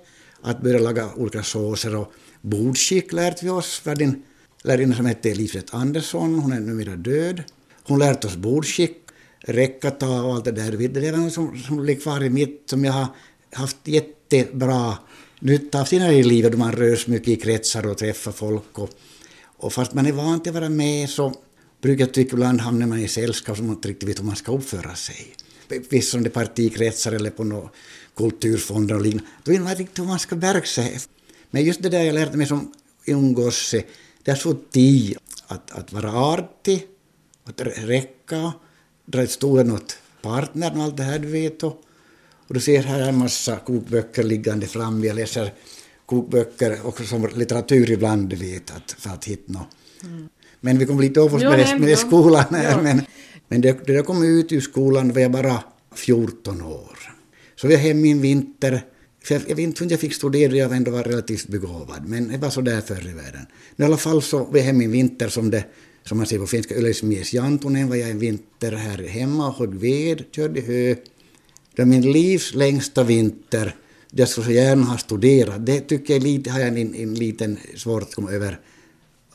att 0.45 0.61
börja 0.61 0.79
laga 0.79 1.09
olika 1.15 1.43
såser 1.43 1.95
och 1.95 2.13
bordskick 2.41 3.13
lärde 3.13 3.37
vi 3.41 3.49
oss. 3.49 3.81
Vi 3.83 3.89
hade 3.89 4.03
en 4.03 4.23
lärarinna 4.63 4.95
som 4.95 5.05
hette 5.05 5.31
Elisabeth 5.31 5.75
Andersson, 5.75 6.39
hon 6.39 6.51
är 6.51 6.59
numera 6.59 6.95
död. 6.95 7.43
Hon 7.83 7.99
lärde 7.99 8.27
oss 8.27 8.35
bordskick, 8.35 8.97
räckata 9.39 10.09
och 10.09 10.33
allt 10.33 10.45
det 10.45 10.51
där. 10.51 10.71
Det 10.71 11.07
är 11.07 11.17
något 11.17 11.33
som, 11.33 11.57
som 11.57 11.85
ligger 11.85 12.01
kvar 12.01 12.23
i 12.23 12.29
mitt, 12.29 12.63
som 12.65 12.85
jag 12.85 12.93
har 12.93 13.07
haft 13.53 13.77
jättebra 13.83 14.97
nytta 15.39 15.81
av 15.81 15.85
senare 15.85 16.13
i 16.13 16.23
livet 16.23 16.51
då 16.51 16.57
man 16.57 16.71
rör 16.71 16.95
sig 16.95 17.13
mycket 17.13 17.27
i 17.27 17.35
kretsar 17.35 17.87
och 17.87 17.97
träffar 17.97 18.31
folk. 18.31 18.79
Och, 18.79 18.89
och 19.57 19.73
fast 19.73 19.93
man 19.93 20.05
är 20.05 20.11
van 20.11 20.39
till 20.39 20.49
att 20.49 20.55
vara 20.55 20.69
med 20.69 21.09
så 21.09 21.33
brukar 21.81 22.05
jag 22.05 22.13
tycka 22.13 22.33
ibland 22.33 22.61
hamnar 22.61 22.87
man 22.87 22.99
i 22.99 23.07
sällskap 23.07 23.57
som 23.57 23.67
man 23.67 23.75
inte 23.75 23.87
riktigt 23.87 24.09
vet 24.09 24.19
hur 24.19 24.23
man 24.25 24.35
ska 24.35 24.51
uppföra 24.51 24.95
sig. 24.95 25.35
Visst 25.89 26.11
som 26.11 26.23
det 26.23 26.29
partikretsar 26.29 27.11
eller 27.11 27.29
på 27.29 27.43
något 27.43 27.71
kulturfonder 28.15 28.95
och 28.95 29.01
liknande. 29.01 29.29
Då 29.43 29.51
vet 29.51 29.61
man 29.61 29.81
inte 29.81 30.01
hur 30.01 30.09
man 30.09 30.19
ska 30.19 30.35
verka 30.35 30.65
sig. 30.65 30.99
Men 31.51 31.63
just 31.63 31.83
det 31.83 31.89
där 31.89 32.03
jag 32.03 32.15
lärde 32.15 32.37
mig 32.37 32.47
som 32.47 32.73
ung 33.07 33.33
gosse, 33.33 33.83
det 34.23 34.31
är 34.31 34.35
så 34.35 34.53
tid 34.53 35.17
att, 35.47 35.71
att 35.71 35.93
vara 35.93 36.11
artig, 36.13 36.87
att 37.43 37.61
räcka, 37.61 38.53
dra 39.05 39.23
ett 39.23 39.31
stolen 39.31 39.71
åt 39.71 39.97
partnern 40.21 40.77
och 40.77 40.83
allt 40.83 40.97
det 40.97 41.03
här 41.03 41.19
du 41.19 41.27
vet. 41.27 41.63
Och, 41.63 41.81
och 42.47 42.53
du 42.53 42.59
ser 42.59 42.83
här 42.83 42.99
en 42.99 43.17
massa 43.17 43.57
kokböcker 43.57 44.23
liggande 44.23 44.67
framme. 44.67 45.07
Jag 45.07 45.15
läser 45.15 45.53
kokböcker 46.05 46.87
också 46.87 47.03
som 47.03 47.29
litteratur 47.35 47.91
ibland, 47.91 48.29
du 48.29 48.35
vet, 48.35 48.71
att, 48.71 48.91
för 48.91 49.09
att 49.09 49.25
hitta 49.25 49.53
något. 49.53 49.67
Mm. 50.03 50.29
Men 50.61 50.77
vi 50.77 50.85
kom 50.85 50.99
lite 50.99 51.21
oss 51.21 51.31
med, 51.31 51.59
det, 51.59 51.79
med 51.79 51.89
det 51.89 51.97
skolan 51.97 52.45
här. 52.51 52.81
Men, 52.81 53.01
men 53.47 53.61
det, 53.61 53.87
det 53.87 54.01
kom 54.01 54.23
ut 54.23 54.51
ur 54.51 54.61
skolan 54.61 55.13
var 55.13 55.21
jag 55.21 55.31
bara 55.31 55.63
14 55.95 56.61
år. 56.61 57.14
Så 57.55 57.67
jag 57.67 57.77
hem 57.77 58.01
min 58.01 58.21
vinter. 58.21 58.81
För 59.23 59.35
jag, 59.35 59.43
jag 59.47 59.55
vet 59.55 59.65
inte 59.65 59.83
hur 59.83 59.91
jag 59.91 59.99
fick 59.99 60.13
studera, 60.13 60.55
jag 60.55 60.75
ändå 60.75 60.91
var 60.91 61.03
relativt 61.03 61.47
begåvad. 61.47 62.07
Men 62.07 62.27
det 62.27 62.37
var 62.37 62.49
så 62.49 62.61
där 62.61 62.81
förr 62.81 63.07
i 63.09 63.13
världen. 63.13 63.45
Men 63.75 63.85
I 63.85 63.87
alla 63.87 63.97
fall 63.97 64.21
så 64.21 64.37
var 64.37 64.57
jag 64.57 64.65
hem 64.65 64.77
min 64.77 64.91
vinter 64.91 65.29
som 65.29 65.51
det 65.51 65.63
som 66.07 66.17
man 66.17 66.27
säger 66.27 66.41
på 66.41 66.47
finska, 66.47 66.75
Yleismies 66.75 67.33
Jantunen 67.33 67.89
var 67.89 67.95
jag 67.95 68.09
en 68.09 68.19
vinter 68.19 68.71
här 68.71 68.97
hemma 68.97 69.47
och 69.47 69.55
högg 69.55 69.75
ved, 69.75 70.23
körde 70.31 70.61
hö. 70.61 70.95
Det 71.75 71.81
var 71.81 71.85
min 71.85 72.11
livs 72.11 72.53
längsta 72.53 73.03
vinter. 73.03 73.75
Jag 74.11 74.29
skulle 74.29 74.45
så 74.45 74.51
gärna 74.51 74.83
ha 74.85 74.97
studerat. 74.97 75.65
Det 75.65 75.79
tycker 75.79 76.13
jag 76.13 76.23
lite, 76.23 76.51
har 76.51 76.59
jag 76.59 76.67
en, 76.67 76.95
en 76.95 77.15
liten 77.15 77.57
svårt 77.75 78.03
att 78.03 78.15
komma 78.15 78.31
över 78.31 78.59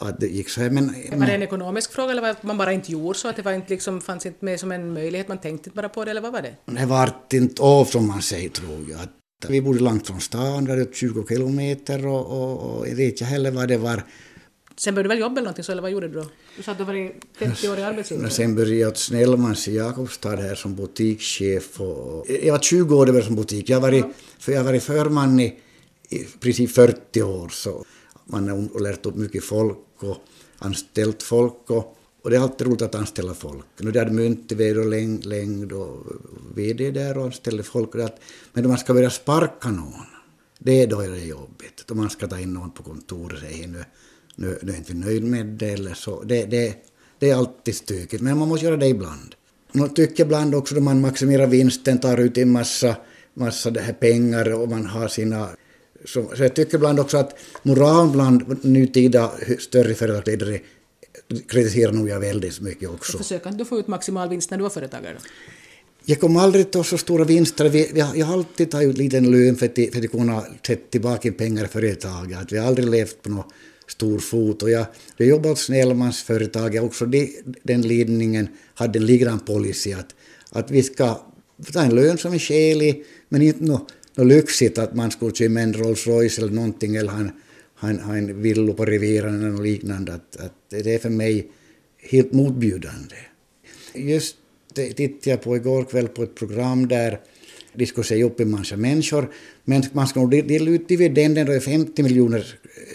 att 0.01 0.21
det 0.21 0.27
gick 0.27 0.49
så 0.49 0.61
här. 0.61 0.71
Men, 0.71 0.87
var 1.19 1.27
det 1.27 1.33
en 1.33 1.43
ekonomisk 1.43 1.93
fråga 1.93 2.11
eller 2.11 2.23
var 2.23 2.37
man 2.41 2.59
bara 2.59 2.73
inte 2.73 2.93
gjorde 2.93 3.19
så? 3.19 3.29
Att 3.29 3.37
det 3.37 3.43
var 3.43 3.53
inte 3.53 3.71
liksom, 3.71 4.01
fanns 4.01 4.27
inte 4.27 4.45
med 4.45 4.61
som 4.61 4.73
en 4.73 4.93
möjlighet, 4.93 5.29
man 5.29 5.39
tänkte 5.39 5.69
inte 5.69 5.77
bara 5.77 5.89
på 5.89 6.05
det 6.05 6.11
eller 6.11 6.21
vad 6.21 6.33
var 6.33 6.43
det? 6.43 6.55
Det 6.65 6.87
vart 6.87 7.33
inte 7.33 7.63
av 7.63 7.85
som 7.85 8.09
man 8.09 8.23
säger 8.23 8.49
tror 8.49 8.87
jag. 8.91 9.01
Vi 9.49 9.63
bodde 9.63 9.81
långt 9.81 10.07
från 10.07 10.21
stan, 10.21 10.65
det 10.65 10.77
var 10.77 10.93
20 10.93 11.27
kilometer 11.29 12.07
och, 12.07 12.27
och, 12.27 12.79
och 12.79 12.89
jag 12.89 12.97
vet 12.97 13.11
inte 13.11 13.25
heller 13.25 13.51
vad 13.51 13.69
det 13.69 13.77
var. 13.77 14.03
Sen 14.77 14.95
började 14.95 15.09
du 15.09 15.09
väl 15.09 15.21
jobba 15.21 15.33
eller 15.33 15.43
någonting 15.43 15.65
så, 15.65 15.73
eller 15.73 15.83
vad 15.83 15.91
gjorde 15.91 16.09
du 16.09 16.15
då? 16.15 16.27
Du 16.57 16.63
sa 16.63 16.73
att 16.73 16.79
du 16.79 16.85
var 16.85 17.13
50 17.39 17.69
år 17.69 17.79
i 17.79 17.83
arbetsgivare. 17.83 18.31
Sen 18.31 18.55
började 18.55 18.75
jag 18.75 18.89
åt 18.89 18.99
Snellmans 18.99 19.69
i 19.69 19.77
Jakobstad 19.77 20.37
här 20.37 20.55
som 20.55 20.75
butikschef. 20.75 21.81
Och, 21.81 22.27
jag 22.43 22.53
var 22.53 22.59
20 22.59 22.97
år 22.97 23.07
det 23.07 23.23
som 23.23 23.37
butik. 23.37 23.69
Jag 23.69 23.77
har 23.77 23.83
varit, 23.83 24.05
för 24.39 24.53
jag 24.53 24.83
förman 24.83 25.41
i, 25.41 25.59
i 26.09 26.19
princip 26.41 26.71
40 26.71 27.23
år. 27.23 27.49
Så 27.49 27.85
man 28.31 28.49
har 28.49 28.81
lärt 28.81 29.07
upp 29.07 29.15
mycket 29.15 29.45
folk 29.45 29.79
och 29.99 30.17
anställt 30.59 31.23
folk. 31.23 31.71
Och, 31.71 31.97
och 32.23 32.31
det 32.31 32.37
är 32.37 32.41
alltid 32.41 32.67
roligt 32.67 32.83
att 32.83 32.95
anställa 32.95 33.35
folk. 33.35 33.67
Nu 33.79 33.99
hade 33.99 34.11
mynt 34.11 34.53
och 34.53 34.87
längd, 34.87 35.25
längd 35.25 35.73
och 35.73 36.07
VD 36.55 36.91
där 36.91 37.19
och 37.19 37.25
anställde 37.25 37.63
folk. 37.63 37.95
Och 37.95 38.01
att, 38.01 38.21
men 38.53 38.65
om 38.65 38.69
man 38.69 38.79
ska 38.79 38.95
börja 38.95 39.11
sparka 39.11 39.71
någon, 39.71 40.07
det 40.59 40.83
är 40.83 40.87
då 40.87 41.01
är 41.01 41.11
det 41.11 41.19
jobbigt. 41.19 41.91
Om 41.91 41.97
man 41.97 42.11
ska 42.11 42.27
ta 42.27 42.39
in 42.39 42.55
någon 42.55 42.71
på 42.71 42.83
kontoret 42.83 43.33
och 43.33 43.49
säga 43.49 43.67
nu, 43.67 43.85
nu, 44.35 44.59
nu 44.63 44.73
är 44.73 44.77
inte 44.77 44.95
nöjd 44.95 45.25
med 45.25 45.47
det 45.47 45.71
eller 45.71 45.95
så. 45.95 46.23
Det, 46.23 46.45
det, 46.45 46.77
det 47.19 47.31
är 47.31 47.37
alltid 47.37 47.77
stökigt, 47.77 48.23
men 48.23 48.39
man 48.39 48.49
måste 48.49 48.67
göra 48.67 48.77
det 48.77 48.87
ibland. 48.87 49.35
Man 49.73 49.95
tycker 49.95 50.25
ibland 50.25 50.55
också 50.55 50.75
då 50.75 50.81
man 50.81 51.01
maximerar 51.01 51.47
vinsten, 51.47 51.99
tar 51.99 52.17
ut 52.17 52.39
en 52.39 52.53
massa 52.53 52.97
massa 53.35 53.71
det 53.71 53.81
här 53.81 53.93
pengar 53.93 54.53
och 54.53 54.69
man 54.69 54.87
har 54.87 55.09
sina... 55.09 55.49
Så, 56.05 56.33
så 56.37 56.43
jag 56.43 56.55
tycker 56.55 56.75
ibland 56.75 57.01
också 57.01 57.17
att 57.17 57.39
moralen 57.63 58.13
bland 58.13 58.65
nutida 58.65 59.31
större 59.59 59.95
företagsledare 59.95 60.61
kritiserar 61.49 61.93
nog 61.93 62.09
jag 62.09 62.21
väldigt 62.21 62.61
mycket 62.61 62.89
också. 62.89 63.19
Försöker 63.19 63.51
du 63.51 63.65
få 63.65 63.79
ut 63.79 63.89
maximal 63.89 64.29
vinst 64.29 64.51
när 64.51 64.59
du 64.59 64.63
var 64.63 64.71
företagare? 64.71 65.17
Jag 66.05 66.21
kommer 66.21 66.41
aldrig 66.41 66.71
ta 66.71 66.85
så 66.85 66.99
stora 66.99 67.25
vinster. 67.25 67.69
Vi, 67.69 67.91
vi, 67.95 68.01
jag 68.01 68.27
har 68.27 68.33
alltid 68.33 68.71
tagit 68.71 68.89
ut 68.89 68.99
liten 68.99 69.31
lön 69.31 69.57
för 69.57 69.67
att, 69.67 69.95
för 69.95 70.05
att 70.05 70.11
kunna 70.11 70.45
sätta 70.67 70.91
tillbaka 70.91 71.33
pengar 71.33 71.65
i 71.65 71.69
företaget. 71.69 72.53
Vi 72.53 72.59
har 72.59 72.67
aldrig 72.67 72.89
levt 72.89 73.23
på 73.23 73.31
någon 73.31 73.45
stor 73.89 74.19
fot. 74.19 74.63
Och 74.63 74.71
jag, 74.71 74.87
jag 75.17 75.29
jobbade 75.29 75.53
åt 75.53 75.59
Snellmans 75.59 76.23
företag. 76.23 76.77
Också 76.83 77.07
de, 77.07 77.43
den 77.63 77.83
ledningen 77.83 78.49
hade 78.75 78.99
en 78.99 79.07
likadan 79.07 79.41
policy 79.41 79.93
att, 79.93 80.15
att 80.51 80.71
vi 80.71 80.83
ska 80.83 81.21
ta 81.73 81.83
en 81.83 81.95
lön 81.95 82.19
som 82.19 82.33
är 82.35 82.39
skälig, 82.39 83.05
men 83.29 83.43
inte 83.43 83.65
något, 83.65 83.93
något 84.15 84.27
lyxigt 84.27 84.79
att 84.79 84.95
man 84.95 85.11
skulle 85.11 85.35
köpa 85.35 85.61
en 85.61 85.75
Rolls 85.75 86.07
Royce 86.07 86.39
eller 86.39 86.53
någonting 86.53 86.97
eller 86.97 87.13
ha 87.13 87.21
en, 87.21 87.33
ha 87.75 87.89
en, 87.89 88.01
ha 88.01 88.17
en 88.17 88.43
villo 88.43 88.75
på 88.75 88.85
Rivieren 88.85 89.35
eller 89.39 89.51
något 89.51 89.63
liknande. 89.63 90.13
Att, 90.13 90.37
att 90.37 90.55
det 90.69 90.95
är 90.95 90.99
för 90.99 91.11
mig 91.11 91.47
helt 91.99 92.33
motbjudande. 92.33 93.17
Just 93.95 94.37
det 94.75 94.93
tittade 94.93 95.31
jag 95.31 95.43
på 95.43 95.57
igår 95.57 95.85
kväll 95.85 96.09
på 96.09 96.23
ett 96.23 96.35
program 96.35 96.89
där 96.89 97.21
de 97.73 97.87
skulle 97.87 98.05
säga 98.05 98.25
upp 98.25 98.41
en 98.41 98.51
massa 98.51 98.77
människor, 98.77 99.31
men 99.65 99.83
man 99.93 100.09
ska 100.09 100.21
nog 100.21 100.31
dela 100.31 100.71
ut 100.71 100.89
dividenden 100.89 101.47
då 101.47 101.55
i 101.55 101.61
50 101.61 102.03
miljoner 102.03 102.47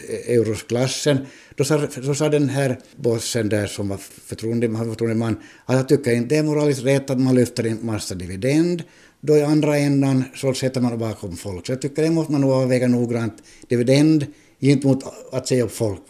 eh, 0.10 0.36
euros 0.36 0.64
klassen. 0.64 1.18
Då 1.56 1.64
sa, 1.64 1.88
då 2.04 2.16
sa 2.16 2.30
den 2.30 2.50
här 2.50 2.80
bossen 2.96 3.50
där 3.50 3.68
som 3.68 3.90
var 3.90 3.98
förtroendeman, 3.98 4.90
förtroendeman 4.90 5.38
att 5.66 5.76
jag 5.76 5.88
tycker 5.88 6.12
inte 6.12 6.36
det 6.36 6.40
är 6.40 6.44
moraliskt 6.44 6.84
rätt 6.84 7.10
att 7.10 7.20
man 7.20 7.36
lyfter 7.36 7.66
en 7.66 7.86
massa 7.86 8.16
dividend. 8.16 8.84
Då 9.22 9.38
i 9.38 9.44
andra 9.44 9.78
ändan 9.78 10.24
så 10.36 10.54
sätter 10.54 10.82
man 10.82 10.98
bakom 10.98 11.38
folk. 11.38 11.66
Så 11.66 11.72
jag 11.72 11.82
tycker 11.82 12.04
det 12.04 12.10
måste 12.10 12.32
man 12.32 12.42
nog 12.42 12.52
avväga 12.52 12.88
noggrant. 12.88 13.44
Dividend 13.68 14.26
gentemot 14.60 15.04
att 15.32 15.48
säga 15.48 15.64
upp 15.64 15.72
folk. 15.72 16.02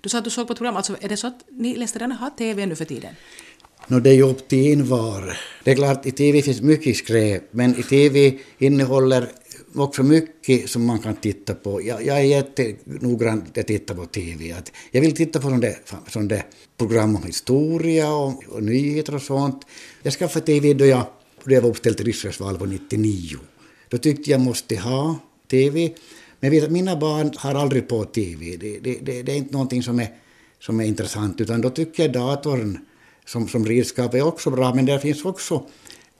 Du 0.00 0.08
sa 0.08 0.18
att 0.18 0.24
du 0.24 0.30
såg 0.30 0.46
på 0.46 0.52
ett 0.52 0.58
program, 0.58 0.76
alltså 0.76 0.96
är 1.00 1.08
det 1.08 1.16
så 1.16 1.26
att 1.26 1.44
ni 1.50 1.76
lästare 1.76 2.12
har 2.20 2.30
TV 2.30 2.66
nu 2.66 2.74
för 2.74 2.84
tiden? 2.84 3.14
No, 3.88 4.00
det 4.00 4.10
är 4.10 4.14
ju 4.14 4.22
upp 4.22 4.48
till 4.48 4.72
envar. 4.72 5.38
Det 5.64 5.70
är 5.70 5.74
klart, 5.74 6.06
i 6.06 6.10
TV 6.10 6.42
finns 6.42 6.60
mycket 6.60 6.96
skräp, 6.96 7.42
men 7.50 7.80
i 7.80 7.82
TV 7.82 8.38
innehåller 8.58 9.28
också 9.74 10.02
mycket 10.02 10.70
som 10.70 10.86
man 10.86 10.98
kan 10.98 11.16
titta 11.16 11.54
på. 11.54 11.82
Jag, 11.82 12.06
jag 12.06 12.18
är 12.18 12.22
jättenoggrann 12.22 13.44
att 13.56 13.66
titta 13.66 13.94
på 13.94 14.06
TV. 14.06 14.52
Att 14.52 14.72
jag 14.90 15.00
vill 15.00 15.14
titta 15.14 15.40
på 15.40 15.48
sådana, 15.48 15.68
sådana 16.08 16.42
program 16.76 17.16
om 17.16 17.22
historia 17.22 18.14
och, 18.14 18.44
och 18.48 18.62
nyheter 18.62 19.14
och 19.14 19.22
sånt. 19.22 19.66
Jag 20.02 20.12
skaffade 20.12 20.46
TV 20.46 20.74
då 20.74 20.86
jag, 20.86 21.06
då 21.44 21.54
jag 21.54 21.62
var 21.62 21.70
uppställd 21.70 21.96
till 21.96 22.06
riksdagsval 22.06 22.68
99. 22.68 23.36
Då 23.88 23.98
tyckte 23.98 24.30
jag 24.30 24.40
måste 24.40 24.76
ha 24.76 25.18
TV. 25.50 25.92
Men 26.40 26.50
vet 26.50 26.70
mina 26.70 26.96
barn 26.96 27.32
har 27.36 27.54
aldrig 27.54 27.88
på 27.88 28.04
TV. 28.04 28.56
Det, 28.56 28.78
det, 28.78 28.98
det, 29.02 29.22
det 29.22 29.32
är 29.32 29.36
inte 29.36 29.52
någonting 29.52 29.82
som 29.82 29.98
är, 29.98 30.08
som 30.60 30.80
är 30.80 30.84
intressant, 30.84 31.40
utan 31.40 31.60
då 31.60 31.70
tycker 31.70 32.02
jag 32.02 32.12
datorn 32.12 32.78
som, 33.26 33.48
som 33.48 33.66
redskap 33.66 34.14
är 34.14 34.22
också 34.22 34.50
bra, 34.50 34.74
men 34.74 34.86
där 34.86 34.98
finns 34.98 35.24
också 35.24 35.62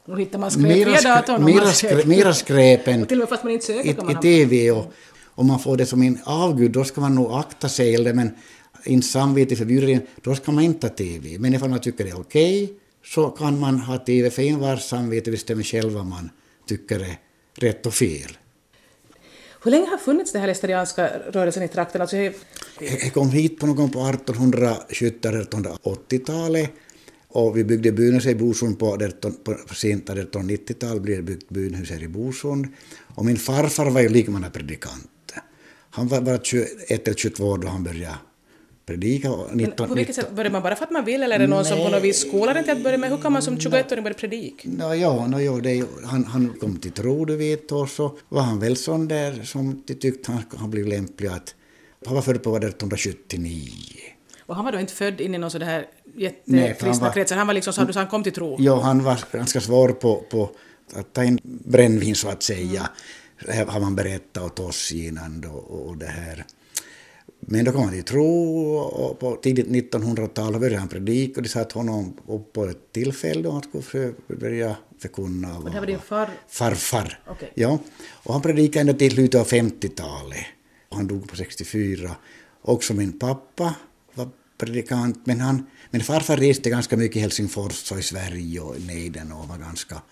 då 0.07 0.15
hittar 0.15 0.39
man 0.39 0.51
skräp 0.51 0.87
via 0.87 1.01
datorn. 1.01 1.45
Mera, 1.45 1.67
skräp, 1.67 2.07
mera 2.07 2.35
skräpen 2.35 3.07
till 3.07 3.17
och 3.17 3.21
med 3.21 3.29
fast 3.29 3.45
man 3.45 3.53
inte 3.53 3.67
söker 3.67 4.11
i, 4.11 4.13
i 4.13 4.15
TV 4.23 4.71
och 4.71 4.93
om 5.35 5.47
man 5.47 5.59
får 5.59 5.77
det 5.77 5.87
som 5.87 6.03
en 6.03 6.19
avgud, 6.25 6.71
då 6.71 6.85
ska 6.85 7.01
man 7.01 7.15
nog 7.15 7.33
akta 7.33 7.69
sig, 7.69 7.95
eller 7.95 8.13
men 8.13 8.31
in 8.85 9.03
samvete 9.03 9.57
förbjuder 9.57 10.01
då 10.23 10.35
ska 10.35 10.53
man 10.53 10.65
inte 10.65 10.87
ha 10.87 10.95
TV. 10.95 11.39
Men 11.39 11.55
ifall 11.55 11.71
man 11.71 11.81
tycker 11.81 12.05
det 12.05 12.11
är 12.11 12.21
okej, 12.21 12.65
okay, 12.65 12.77
så 13.05 13.31
kan 13.31 13.61
man 13.61 13.79
ha 13.79 13.99
TV, 13.99 14.31
för 14.31 14.43
envars 14.43 14.83
samvete 14.83 15.31
bestämmer 15.31 15.63
själv 15.63 15.93
vad 15.93 16.07
man 16.07 16.31
tycker 16.67 17.01
är 17.01 17.19
rätt 17.55 17.87
och 17.87 17.95
fel. 17.95 18.37
Hur 19.65 19.71
länge 19.71 19.87
har 19.87 19.99
funnits 19.99 20.33
den 20.33 20.41
här 20.41 20.49
lästadianska 20.49 21.11
rörelsen 21.33 21.63
i 21.63 21.69
trakten? 21.69 22.01
Alltså, 22.01 22.17
jag... 22.17 22.35
jag 22.81 23.13
kom 23.13 23.31
hit 23.31 23.61
på 23.61 23.67
någon 23.67 23.91
på 23.91 23.99
1870-1880-talet 23.99 26.71
och 27.29 27.57
vi 27.57 27.65
byggde 27.65 27.93
bynhus 27.93 28.27
i 28.27 28.35
Bosund 28.35 28.79
på, 28.79 28.99
på 29.69 29.75
sent 29.75 30.09
1890-tal, 30.09 31.01
blev 31.01 31.17
det 31.17 31.23
byggt 31.23 31.49
bynhus 31.49 31.91
här 31.91 32.03
i 32.03 32.09
Bosund. 32.09 32.67
Och 33.15 33.25
min 33.25 33.37
farfar 33.37 33.91
var 33.91 34.01
ju 34.01 34.09
likmannapredikant. 34.09 35.33
Han 35.91 36.09
var 36.09 36.21
bara 36.21 36.39
21 36.43 37.09
eller 37.09 37.15
22 37.15 37.57
då 37.57 37.69
han 37.69 37.85
började 37.85 38.17
predika. 38.87 39.31
19, 39.31 39.55
Men 39.79 39.89
på 39.89 39.95
vilket 39.95 40.17
sätt? 40.17 40.31
Börjar 40.31 40.51
man 40.51 40.63
bara 40.63 40.77
för 40.77 40.85
att 40.85 40.91
man 40.91 41.05
vill 41.05 41.23
eller 41.23 41.37
är 41.37 41.39
det 41.39 41.47
någon 41.47 41.63
Nej. 41.63 41.73
som 41.73 41.79
på 41.79 41.89
något 41.89 42.03
vis 42.03 42.21
skolar 42.29 42.55
en 42.55 42.65
till 42.65 42.73
att 42.73 42.83
börja 42.83 42.99
med? 42.99 43.11
Hur 43.11 43.17
kan 43.17 43.33
man 43.33 43.43
som 43.43 43.57
21-åring 43.57 44.05
börja 44.05 44.15
predika? 44.15 44.69
No, 44.69 44.95
ja, 44.95 45.27
no, 45.27 45.41
ja 45.41 45.53
det, 45.53 45.85
han, 46.05 46.25
han 46.25 46.55
kom 46.61 46.77
till 46.77 46.93
tro, 46.93 47.25
du 47.25 47.37
vet, 47.37 47.73
och 47.73 47.89
så 47.89 48.19
var 48.29 48.43
han 48.43 48.59
väl 48.59 48.77
sån 48.77 49.09
där 49.09 49.43
som 49.45 49.83
de 49.87 49.95
tyckte 49.95 50.33
han, 50.33 50.43
han 50.57 50.71
blev 50.71 50.87
lämplig 50.87 51.29
att... 51.29 51.55
Han 52.07 52.15
var 52.15 52.23
född 52.23 52.43
på 52.43 52.57
1879. 52.57 53.71
Och 54.47 54.57
han 54.57 54.65
var 54.65 54.73
då 54.73 54.81
inte 54.81 54.93
född 54.93 55.21
in 55.21 55.35
i 55.35 55.39
någon 55.39 55.51
sån 55.51 55.63
här 55.63 55.87
jättekristna 56.15 57.13
kretsar? 57.13 57.37
Han 57.37 57.47
var 57.47 57.55
liksom, 57.55 57.73
så, 57.73 57.93
så 57.93 57.99
han 57.99 58.09
kom 58.09 58.23
till 58.23 58.33
tro? 58.33 58.57
Ja, 58.59 58.81
han 58.81 59.05
var 59.05 59.19
ganska 59.33 59.61
svår 59.61 59.89
på, 59.89 60.25
på 60.31 60.51
att 60.95 61.13
ta 61.13 61.25
in 61.25 61.39
brännvin 61.45 62.15
så 62.15 62.29
att 62.29 62.43
säga. 62.43 62.91
Mm. 63.49 63.69
har 63.69 63.81
man 63.81 63.97
berättat 63.97 64.43
åt 64.43 64.61
oss 64.61 64.93
innan 64.93 65.41
då, 65.41 65.51
och 65.51 65.97
det 65.97 66.07
här. 66.07 66.45
Men 67.47 67.65
då 67.65 67.73
kom 67.73 67.83
han 67.83 67.93
till 67.93 68.05
tro 68.05 68.77
och 68.77 69.19
på 69.19 69.37
tidigt 69.37 69.67
1900-tal 69.67 70.59
började 70.59 70.79
han 70.79 70.89
predika 70.89 71.37
och 71.37 71.43
de 71.43 71.49
satte 71.49 71.79
honom 71.79 72.17
upp 72.27 72.53
på 72.53 72.65
ett 72.65 72.93
tillfälle 72.93 73.43
då 73.43 73.51
han 73.51 73.63
skulle 73.63 74.13
börja 74.27 74.77
förkunna. 74.99 75.59
Och 75.59 75.71
det 75.71 75.81
var 75.81 75.87
din 75.87 75.99
far? 75.99 76.31
Farfar. 76.49 77.21
Okay. 77.31 77.49
Ja. 77.55 77.79
Och 78.13 78.33
han 78.33 78.43
predikade 78.43 78.81
ända 78.81 78.93
till 78.93 79.13
slutet 79.13 79.41
av 79.41 79.47
50-talet. 79.47 80.47
Han 80.91 81.07
dog 81.07 81.29
på 81.29 81.37
64. 81.37 82.11
Också 82.63 82.95
min 82.95 83.19
pappa 83.19 83.75
var 84.15 84.29
predikant, 84.59 85.21
men, 85.25 85.41
han, 85.41 85.67
men 85.91 86.01
farfar 86.01 86.37
reste 86.37 86.71
ganska 86.71 86.97
mycket 86.97 87.17
i 87.17 87.21
Helsingfors 87.21 87.93
och 87.93 87.99
i 87.99 88.03
Sverige 88.03 88.61
och 88.61 88.77
i 88.77 88.87
Neiden 88.87 89.33
och 89.33 89.49
var 89.49 89.59
ganska 89.59 90.03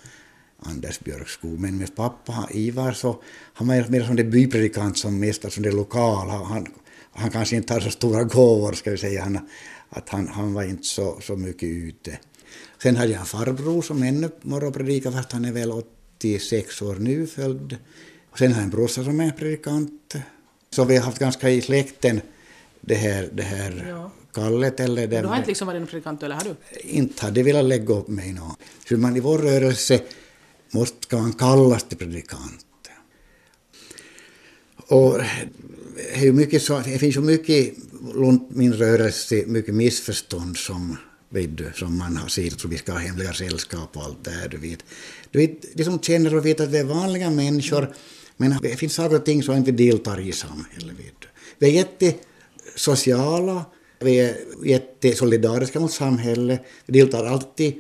Anders 0.59 1.01
Björkskog. 1.01 1.61
Men 1.61 1.79
med 1.79 1.97
pappa 1.97 2.49
Ivar 2.51 2.93
så, 2.93 3.23
han 3.55 3.69
var 3.69 3.89
mer 3.89 4.05
som 4.05 4.17
det 4.17 4.25
bypredikant 4.25 4.99
som 4.99 5.21
mest 5.21 5.53
som 5.53 5.63
det 5.63 5.71
lokal. 5.71 6.29
Han, 6.29 6.67
han 7.13 7.31
kanske 7.31 7.57
inte 7.57 7.73
har 7.73 7.81
så 7.81 7.91
stora 7.91 8.25
gåvor, 8.25 8.73
ska 8.73 8.91
vi 8.91 8.99
säga, 8.99 9.23
han, 9.23 9.39
att 9.89 10.09
han, 10.09 10.29
han 10.29 10.55
var 10.55 10.63
inte 10.63 10.87
så, 10.87 11.21
så 11.21 11.37
mycket 11.37 11.69
ute. 11.69 12.19
Sen 12.83 12.97
hade 12.97 13.13
jag 13.13 13.21
en 13.21 13.27
farbror 13.27 13.83
som 13.83 14.03
ännu 14.03 14.31
morgonpredikar, 14.43 15.11
fast 15.11 15.33
han 15.33 15.45
är 15.45 15.53
väl 15.53 15.71
86 15.71 16.83
år 16.83 16.95
nu 16.95 17.27
född. 17.27 17.77
Sen 18.39 18.53
har 18.53 18.59
jag 18.59 18.65
en 18.65 18.71
brorsa 18.71 19.05
som 19.05 19.21
är 19.21 19.31
predikant. 19.31 20.15
Så 20.71 20.85
vi 20.85 20.97
har 20.97 21.05
haft 21.05 21.19
ganska 21.19 21.51
i 21.51 21.61
släkten 21.61 22.21
det 22.81 22.95
här, 22.95 23.29
det 23.33 23.43
här 23.43 23.87
ja. 23.89 24.11
kallet. 24.35 24.81
Eller 24.81 25.07
det, 25.07 25.21
du 25.21 25.27
har 25.27 25.37
inte 25.37 25.49
liksom 25.49 25.67
varit 25.67 25.81
en 25.81 25.87
predikant, 25.87 26.23
eller 26.23 26.35
har 26.35 26.45
du? 26.45 26.55
Inte 26.81 27.25
hade 27.25 27.43
velat 27.43 27.65
lägga 27.65 27.95
upp 27.95 28.09
mig 28.09 28.33
nå. 28.33 28.57
Så 28.89 28.97
man 28.97 29.17
i 29.17 29.21
vår 29.21 29.39
rörelse 29.39 30.01
måste 30.71 31.17
man 31.17 31.33
kallas 31.33 31.85
till 31.85 31.99
predikant. 31.99 32.67
Och 34.77 35.21
det, 35.97 36.21
ju 36.21 36.33
mycket 36.33 36.63
så, 36.63 36.79
det 36.79 36.99
finns 36.99 37.17
ju 37.17 37.21
mycket 37.21 37.75
runt 38.15 38.51
min 38.51 38.73
rörelse, 38.73 39.45
mycket 39.47 39.75
missförstånd 39.75 40.57
som, 40.57 40.97
vet 41.29 41.57
du, 41.57 41.73
som 41.75 41.99
man 41.99 42.17
har 42.17 42.29
sett, 42.29 42.65
att 42.65 42.65
vi 42.65 42.79
ska 42.79 42.93
ha 42.93 42.99
hemliga 42.99 43.33
sällskap 43.33 43.97
och 43.97 44.03
allt 44.03 44.25
det 44.25 44.31
här, 44.31 44.49
du 44.49 44.57
vet. 44.57 44.79
Du 45.31 45.39
vet, 45.39 45.77
de 45.77 45.85
som 45.85 46.01
känner 46.01 46.35
och 46.35 46.47
vet 46.47 46.61
att 46.61 46.69
vi 46.69 46.79
är 46.79 46.85
vanliga 46.85 47.31
människor, 47.31 47.95
men 48.37 48.59
det 48.63 48.77
finns 48.77 48.95
saker 48.95 49.17
och 49.17 49.25
ting 49.25 49.43
som 49.43 49.57
inte 49.57 49.73
deltar 49.73 50.21
i 50.21 50.33
samhället, 50.33 50.99
vet 50.99 51.21
du. 51.21 51.27
Vi 51.59 51.67
är 51.67 51.73
jättesociala, 51.73 53.65
vi 53.99 54.21
är 54.21 54.37
jättesolidariska 54.65 55.81
mot 55.81 55.93
samhället, 55.93 56.61
vi 56.87 56.93
deltar 56.93 57.25
alltid 57.25 57.75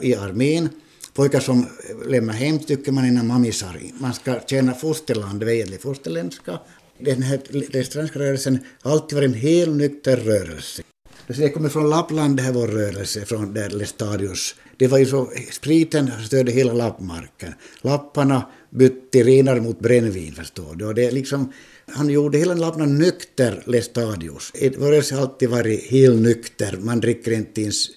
i 0.00 0.14
armén, 0.14 0.68
pojkar 1.14 1.40
som 1.40 1.66
lämnar 2.06 2.34
hem 2.34 2.58
tycker 2.58 2.92
man 2.92 3.18
är 3.18 3.22
mammisar. 3.22 3.80
Man 4.00 4.14
ska 4.14 4.40
tjäna 4.46 4.74
fosterland, 4.74 5.44
vädlig 5.44 5.80
fosterländska. 5.80 6.58
Den 6.98 7.22
här 7.22 7.40
restaurangska 7.70 8.18
rörelsen 8.18 8.58
har 8.82 8.92
alltid 8.92 9.16
varit 9.16 9.28
en 9.28 9.34
helnykter 9.34 10.16
rörelse. 10.16 10.82
Det 11.26 11.48
kommer 11.50 11.68
från 11.68 11.90
Lappland, 11.90 12.36
det 12.36 12.42
här 12.42 12.52
vår 12.52 12.68
rörelse, 12.68 13.24
från 13.24 13.54
där 13.54 13.70
Lestadius. 13.70 14.54
Det 14.76 14.86
var 14.86 14.98
ju 14.98 15.06
så, 15.06 15.30
spriten 15.50 16.10
störde 16.26 16.52
hela 16.52 16.72
lappmarken. 16.72 17.54
Lapparna 17.80 18.46
bytte 18.70 19.22
renar 19.22 19.60
mot 19.60 19.80
brännvin, 19.80 20.34
förstår 20.34 20.74
du. 20.74 20.84
Och 20.84 20.94
det 20.94 21.04
är 21.04 21.12
liksom, 21.12 21.52
han 21.86 22.10
gjorde 22.10 22.38
hela 22.38 22.54
Lappland 22.54 22.98
nykter, 22.98 23.62
Lestadius. 23.66 24.52
Vår 24.78 24.90
rörelse 24.90 25.14
har 25.14 25.22
alltid 25.22 25.48
varit 25.48 25.90
helt 25.90 26.20
nykter, 26.20 26.78
man 26.80 27.00
dricker 27.00 27.32
inte 27.32 27.60
ens 27.62 27.88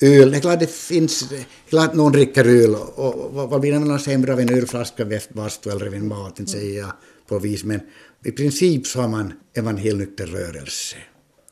öl. 0.00 0.30
Det 0.30 0.36
är 0.36 0.40
klart 0.40 0.60
det 0.60 0.70
finns, 0.70 1.24
klart 1.68 1.94
någon 1.94 2.12
dricker 2.12 2.44
öl 2.44 2.74
och, 2.74 2.98
och 2.98 3.50
vad 3.50 3.60
blir 3.60 3.72
det 3.72 3.78
mellan 3.78 4.00
sämre 4.00 4.32
av 4.32 4.40
en 4.40 4.54
ölflaska 4.54 5.04
vid 5.04 5.20
bastu 5.32 5.70
eller 5.70 5.86
vid 5.86 6.02
mat, 6.02 6.40
inte 6.40 6.52
säger 6.52 6.78
jag 6.78 6.92
på 7.26 7.38
vis, 7.38 7.64
men 7.64 7.80
i 8.24 8.32
princip 8.32 8.86
så 8.86 9.00
har 9.00 9.08
man, 9.08 9.32
är 9.54 9.62
man 9.62 9.76
helnykter 9.76 10.26
rörelse. 10.26 10.96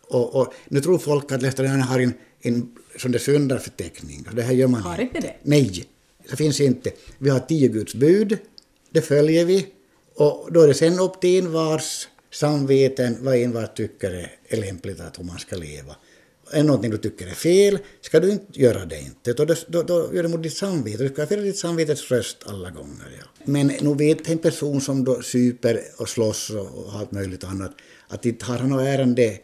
Och, 0.09 0.35
och, 0.35 0.55
nu 0.69 0.81
tror 0.81 0.99
folk 0.99 1.33
att 1.33 1.43
lästarianerna 1.43 1.85
har 1.85 2.01
en, 2.01 2.15
en 2.41 2.75
sån 2.97 3.13
där 3.13 3.19
söndagsförteckning. 3.19 4.27
Det 4.33 4.43
här 4.43 4.53
gör 4.53 4.69
man 4.69 4.83
Har 4.83 5.01
inte 5.01 5.21
det? 5.21 5.35
Nej, 5.43 5.85
det 6.31 6.37
finns 6.37 6.61
inte. 6.61 6.91
Vi 7.19 7.31
har 7.31 7.41
tio 7.41 7.69
Guds 7.69 7.95
bud 7.95 8.39
det 8.93 9.03
följer 9.03 9.45
vi. 9.45 9.67
Och 10.15 10.49
då 10.53 10.61
är 10.61 10.69
det 10.69 10.75
sen 10.75 11.01
upp 11.01 11.21
till 11.21 11.45
envars 11.45 12.09
samveten 12.33 13.17
vad 13.21 13.37
envar 13.37 13.67
tycker 13.67 14.33
är 14.49 14.57
lämpligt 14.57 15.01
att 15.01 15.19
hur 15.19 15.25
man 15.25 15.39
ska 15.39 15.57
leva. 15.57 15.97
Är 16.53 16.63
någonting 16.63 16.91
du 16.91 16.99
tycker 16.99 17.27
är 17.27 17.35
fel, 17.35 17.79
ska 18.01 18.21
du 18.21 18.31
inte 18.31 18.61
göra 18.61 18.85
det 18.85 19.01
inte. 19.01 19.33
Då, 19.33 19.45
då, 19.69 19.83
då 19.83 20.15
gör 20.15 20.23
det 20.23 20.29
mot 20.29 20.43
ditt 20.43 20.57
samvete. 20.57 21.03
Du 21.03 21.09
ska 21.09 21.27
följa 21.27 21.45
ditt 21.45 21.59
samvetes 21.59 22.11
röst 22.11 22.37
alla 22.47 22.71
gånger. 22.71 23.07
Ja. 23.19 23.25
Men 23.45 23.67
nu 23.67 23.95
vet 23.95 24.29
en 24.29 24.39
person 24.39 24.81
som 24.81 25.05
då 25.05 25.23
super 25.23 25.81
och 25.97 26.09
slåss 26.09 26.51
och, 26.51 26.67
och 26.67 26.93
allt 26.93 27.13
möjligt 27.13 27.45
annat 27.45 27.73
att 28.09 28.27
inte 28.27 28.45
har 28.45 28.59
han 28.59 28.69
något 28.69 28.87
ärende. 28.87 29.39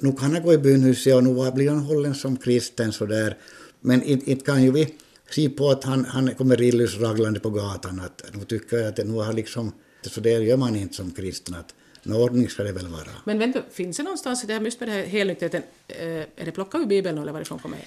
Nu 0.00 0.12
kan 0.12 0.32
han 0.32 0.42
gå 0.42 0.52
i 0.52 0.58
bönhuset 0.58 1.14
och 1.14 1.24
nu 1.24 1.50
blir 1.50 1.68
han 1.68 1.78
hållen 1.78 2.14
som 2.14 2.36
kristen 2.36 2.92
sådär. 2.92 3.36
Men 3.80 4.02
inte 4.02 4.44
kan 4.44 4.62
ju 4.62 4.70
vi 4.72 4.94
se 5.30 5.48
på 5.48 5.70
att 5.70 5.84
han, 5.84 6.04
han 6.04 6.34
kommer 6.34 6.62
illus 6.62 6.98
raglande 6.98 7.40
på 7.40 7.50
gatan. 7.50 8.00
Att, 8.00 8.22
nu 8.34 8.44
tycker 8.44 8.76
jag 8.76 8.88
att 8.88 9.06
nu 9.06 9.12
har 9.12 9.32
liksom, 9.32 9.72
så 10.02 10.20
där 10.20 10.40
gör 10.40 10.56
man 10.56 10.76
inte 10.76 10.94
som 10.94 11.10
kristen. 11.10 11.54
Att, 11.54 11.74
Nå, 12.02 12.22
ordning 12.24 12.48
ska 12.48 12.62
det 12.62 12.72
väl 12.72 12.88
vara. 12.88 13.10
Men 13.24 13.38
vänta, 13.38 13.62
finns 13.70 13.96
det 13.96 14.02
någonstans 14.02 14.44
i 14.44 14.46
det 14.46 14.52
här 14.52 14.60
just 14.60 14.80
med 14.80 14.88
det 14.88 14.92
här 14.92 15.04
helnykterheten, 15.04 15.62
eh, 15.88 16.06
är 16.06 16.44
det 16.44 16.52
plockat 16.52 16.80
ur 16.80 16.86
Bibeln 16.86 17.18
eller 17.18 17.32
varifrån 17.32 17.58
kommer 17.58 17.76
det? 17.76 17.84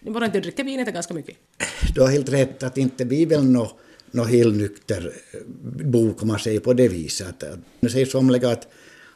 Ni 0.00 0.10
bara 0.10 0.26
inte 0.26 0.40
dricka 0.40 0.62
vinet 0.62 0.94
ganska 0.94 1.14
mycket? 1.14 1.36
Du 1.94 2.00
har 2.00 2.08
helt 2.08 2.28
rätt 2.28 2.62
att 2.62 2.78
inte 2.78 3.04
Bibeln 3.04 3.56
är 3.56 3.70
nå 4.10 4.24
helnykter 4.24 5.12
eh, 5.32 5.40
bok 5.84 6.22
om 6.22 6.28
man 6.28 6.38
säger 6.38 6.60
på 6.60 6.72
det 6.72 6.88
viset. 6.88 7.44
Nu 7.80 7.88
säger 7.88 8.06
somliga 8.06 8.50
att, 8.50 8.68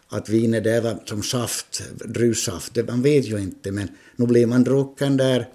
att 0.09 0.29
vinet 0.29 0.85
var 0.85 0.99
som 1.05 1.23
saft, 1.23 1.83
druvsaft, 2.05 2.76
man 2.88 3.02
vet 3.02 3.25
ju 3.25 3.38
inte 3.38 3.73
men 3.73 3.88
nu 4.17 4.26
blir 4.26 4.47
man 4.47 4.64
drucken 4.64 5.17
där. 5.17 5.49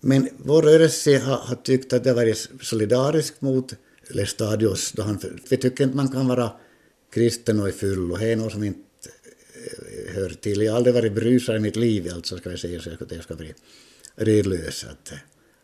Men 0.00 0.28
vår 0.36 0.62
rörelse 0.62 1.18
har, 1.18 1.36
har 1.36 1.54
tyckt 1.54 1.92
att 1.92 2.04
det 2.04 2.10
har 2.10 2.16
varit 2.16 2.48
solidarisk 2.60 3.40
mot 3.40 3.74
Lestadios, 4.10 4.92
då 4.92 5.02
han, 5.02 5.18
vi 5.50 5.56
tycker 5.56 5.84
inte 5.84 5.96
man 5.96 6.08
kan 6.08 6.28
vara 6.28 6.50
kristen 7.10 7.60
och 7.60 7.68
är 7.68 7.72
full 7.72 8.12
och 8.12 8.18
det 8.18 8.32
är 8.32 8.36
något 8.36 8.52
som 8.52 8.64
inte 8.64 8.80
eh, 9.54 10.14
hör 10.14 10.28
till. 10.28 10.62
Jag 10.62 10.72
har 10.72 10.76
aldrig 10.76 10.94
varit 10.94 11.12
brusad 11.12 11.56
i 11.56 11.58
mitt 11.58 11.76
liv, 11.76 12.10
alltså 12.14 12.38
ska 12.38 12.50
vi 12.50 12.58
säga 12.58 12.80
så 12.80 12.90
att 12.90 13.12
jag 13.12 13.22
ska 13.22 13.34
bli 13.34 13.54
redlös. 14.16 14.84
Att, 14.84 15.12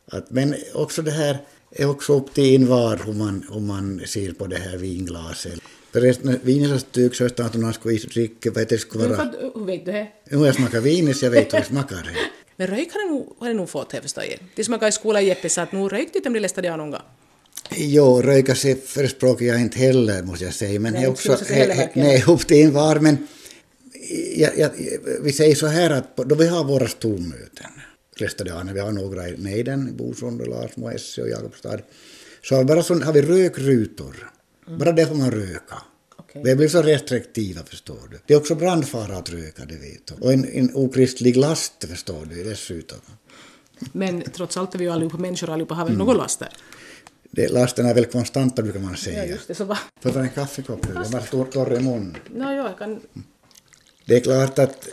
att, 0.06 0.30
men 0.30 0.54
också 0.74 1.02
det 1.02 1.10
här 1.10 1.38
är 1.70 1.90
också 1.90 2.16
upp 2.16 2.34
till 2.34 2.54
envar 2.54 3.00
hur 3.06 3.12
man, 3.12 3.46
hur 3.52 3.60
man 3.60 4.02
ser 4.06 4.32
på 4.32 4.46
det 4.46 4.56
här 4.56 4.76
vinglaset. 4.76 5.60
Förresten, 5.92 6.40
vinet 6.42 6.70
så 6.70 6.78
styggt 6.78 7.16
så 7.16 7.24
att 7.24 7.54
man 7.54 7.72
skulle 7.72 7.98
dricka, 7.98 8.50
vad 8.50 8.68
det 8.68 8.78
skulle 8.78 9.08
vara... 9.08 9.32
Hur 9.54 9.64
vet 9.64 9.84
du 9.84 9.92
det? 9.92 10.08
Jo, 10.30 10.46
jag 10.46 10.54
smakar 10.54 10.80
vin 10.80 11.14
så 11.14 11.24
jag 11.24 11.30
vet 11.30 11.54
hur 11.54 11.58
det 11.58 11.64
smakar. 11.64 12.10
Men 12.56 12.66
röjk 12.66 12.92
har 12.92 13.06
det 13.06 13.14
nog, 13.14 13.36
har 13.38 13.48
det 13.48 13.54
nog 13.54 13.68
fått, 13.68 13.92
här 13.92 14.00
förstår 14.00 14.24
jag. 14.24 14.38
Det 14.54 14.64
smakar 14.64 14.88
i 14.88 14.92
skolan 14.92 15.26
Jeppe 15.26 15.48
sa 15.48 15.62
att 15.62 15.72
nu 15.72 15.88
röjkte 15.88 16.20
de 16.20 16.34
flesta 16.34 16.62
de 16.62 16.80
unga. 16.80 17.02
Jo, 17.76 18.23
sig 18.54 18.81
förespråkar 18.87 19.47
jag 19.47 19.61
inte 19.61 19.78
heller, 19.78 20.23
måste 20.23 20.45
jag 20.45 20.54
säga. 20.54 20.81
Men 20.81 20.93
nej, 20.93 21.09
också, 21.09 21.38
he, 21.49 21.90
nej, 21.95 22.25
till 22.47 22.66
en 22.66 22.73
var. 22.73 23.00
Men 23.00 23.26
jag, 24.37 24.59
jag, 24.59 24.71
vi 25.23 25.33
säger 25.33 25.54
så 25.54 25.66
här 25.66 25.90
att 25.90 26.16
då 26.16 26.35
vi 26.35 26.47
har 26.47 26.64
våra 26.64 26.88
stormöten, 26.88 27.71
Lestadianer, 28.16 28.75
vi 28.75 28.81
har 28.81 28.93
några 28.93 29.28
i 29.28 29.37
Neiden, 29.37 29.97
Bosund 29.97 30.40
och 30.40 30.49
Lars 30.49 30.76
Moessi 30.76 31.23
och 31.23 31.28
Jakobstad, 31.28 31.78
så 32.43 32.54
har, 32.54 32.64
bara 32.64 32.83
så, 32.83 32.95
har 32.95 33.12
vi 33.12 33.23
rökrutor. 33.23 34.31
Mm. 34.66 34.78
Bara 34.78 34.93
det 34.93 35.07
får 35.07 35.14
man 35.14 35.31
röka. 35.31 35.83
Okay. 36.19 36.43
Vi 36.43 36.57
blir 36.57 36.69
så 36.69 36.83
restriktiva, 36.83 37.62
förstår 37.64 38.09
du. 38.11 38.19
Det 38.26 38.35
är 38.35 38.38
också 38.38 38.54
brandfara 38.54 39.16
att 39.16 39.31
röka, 39.31 39.64
det 39.64 39.75
vet 39.75 40.07
du. 40.07 40.14
Och 40.21 40.33
en, 40.33 40.45
en 40.45 40.75
okristlig 40.75 41.37
last, 41.37 41.85
förstår 41.85 42.26
du, 42.31 42.45
dessutom. 42.45 42.99
Men 43.93 44.23
trots 44.23 44.57
allt 44.57 44.75
är 44.75 44.78
vi 44.78 44.85
ju 44.85 44.90
allihopa 44.90 45.16
människor, 45.16 45.50
allihopa 45.50 45.75
har 45.75 45.85
väl 45.85 45.95
mm. 45.95 46.07
något 46.07 46.16
laster? 46.16 46.49
Det, 47.35 47.49
lasten 47.49 47.87
är 47.87 47.95
väl 47.95 48.05
konstanta 48.05 48.62
brukar 48.62 48.81
man 48.81 48.97
säga. 48.97 49.25
Ja, 49.25 49.31
just 49.31 49.49
det, 49.49 49.55
så 49.55 49.64
va? 49.64 49.79
Får 50.00 50.12
jag 50.12 50.23
en 50.23 50.31
kaffekopp 50.31 50.88
nu? 50.88 50.95
Den 50.95 51.11
var 51.11 51.45
torr 51.45 51.73
i 51.75 51.81
munnen. 51.81 52.17
No, 52.35 52.43
ja, 52.43 52.55
jag 52.55 52.79
kan... 52.79 53.00
Det 54.07 54.17
är 54.17 54.21
klart 54.21 54.59
att 54.59 54.88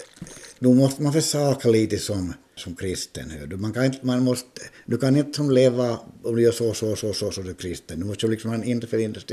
nu 0.60 0.70
måste 0.70 1.02
man 1.02 1.14
försaka 1.14 1.70
lite 1.70 1.98
som, 1.98 2.34
som 2.56 2.76
kristen. 2.76 3.32
Du. 3.48 3.58
Man 3.58 3.74
kan 3.74 3.86
inte, 3.86 4.06
man 4.06 4.24
måste, 4.24 4.62
du 4.86 4.98
kan 4.98 5.16
inte 5.16 5.34
som 5.34 5.52
leva 5.52 6.00
om 6.24 6.36
du 6.36 6.42
gör 6.42 6.52
så, 6.52 6.74
så, 6.74 6.96
så, 6.96 7.14
så, 7.14 7.32
så 7.32 7.42
du 7.42 7.50
är 7.50 7.54
kristen. 7.54 8.00
Du 8.00 8.06
måste 8.06 8.28
liksom 8.28 8.50
ha 8.50 8.58
en 8.58 8.64
inre 8.64 8.88
förinnerst 8.88 9.32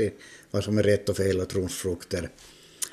vad 0.51 0.63
som 0.63 0.77
är 0.77 0.83
rätt 0.83 1.09
och 1.09 1.17
fel 1.17 1.39
och 1.39 1.49
tronsfrukter. 1.49 2.29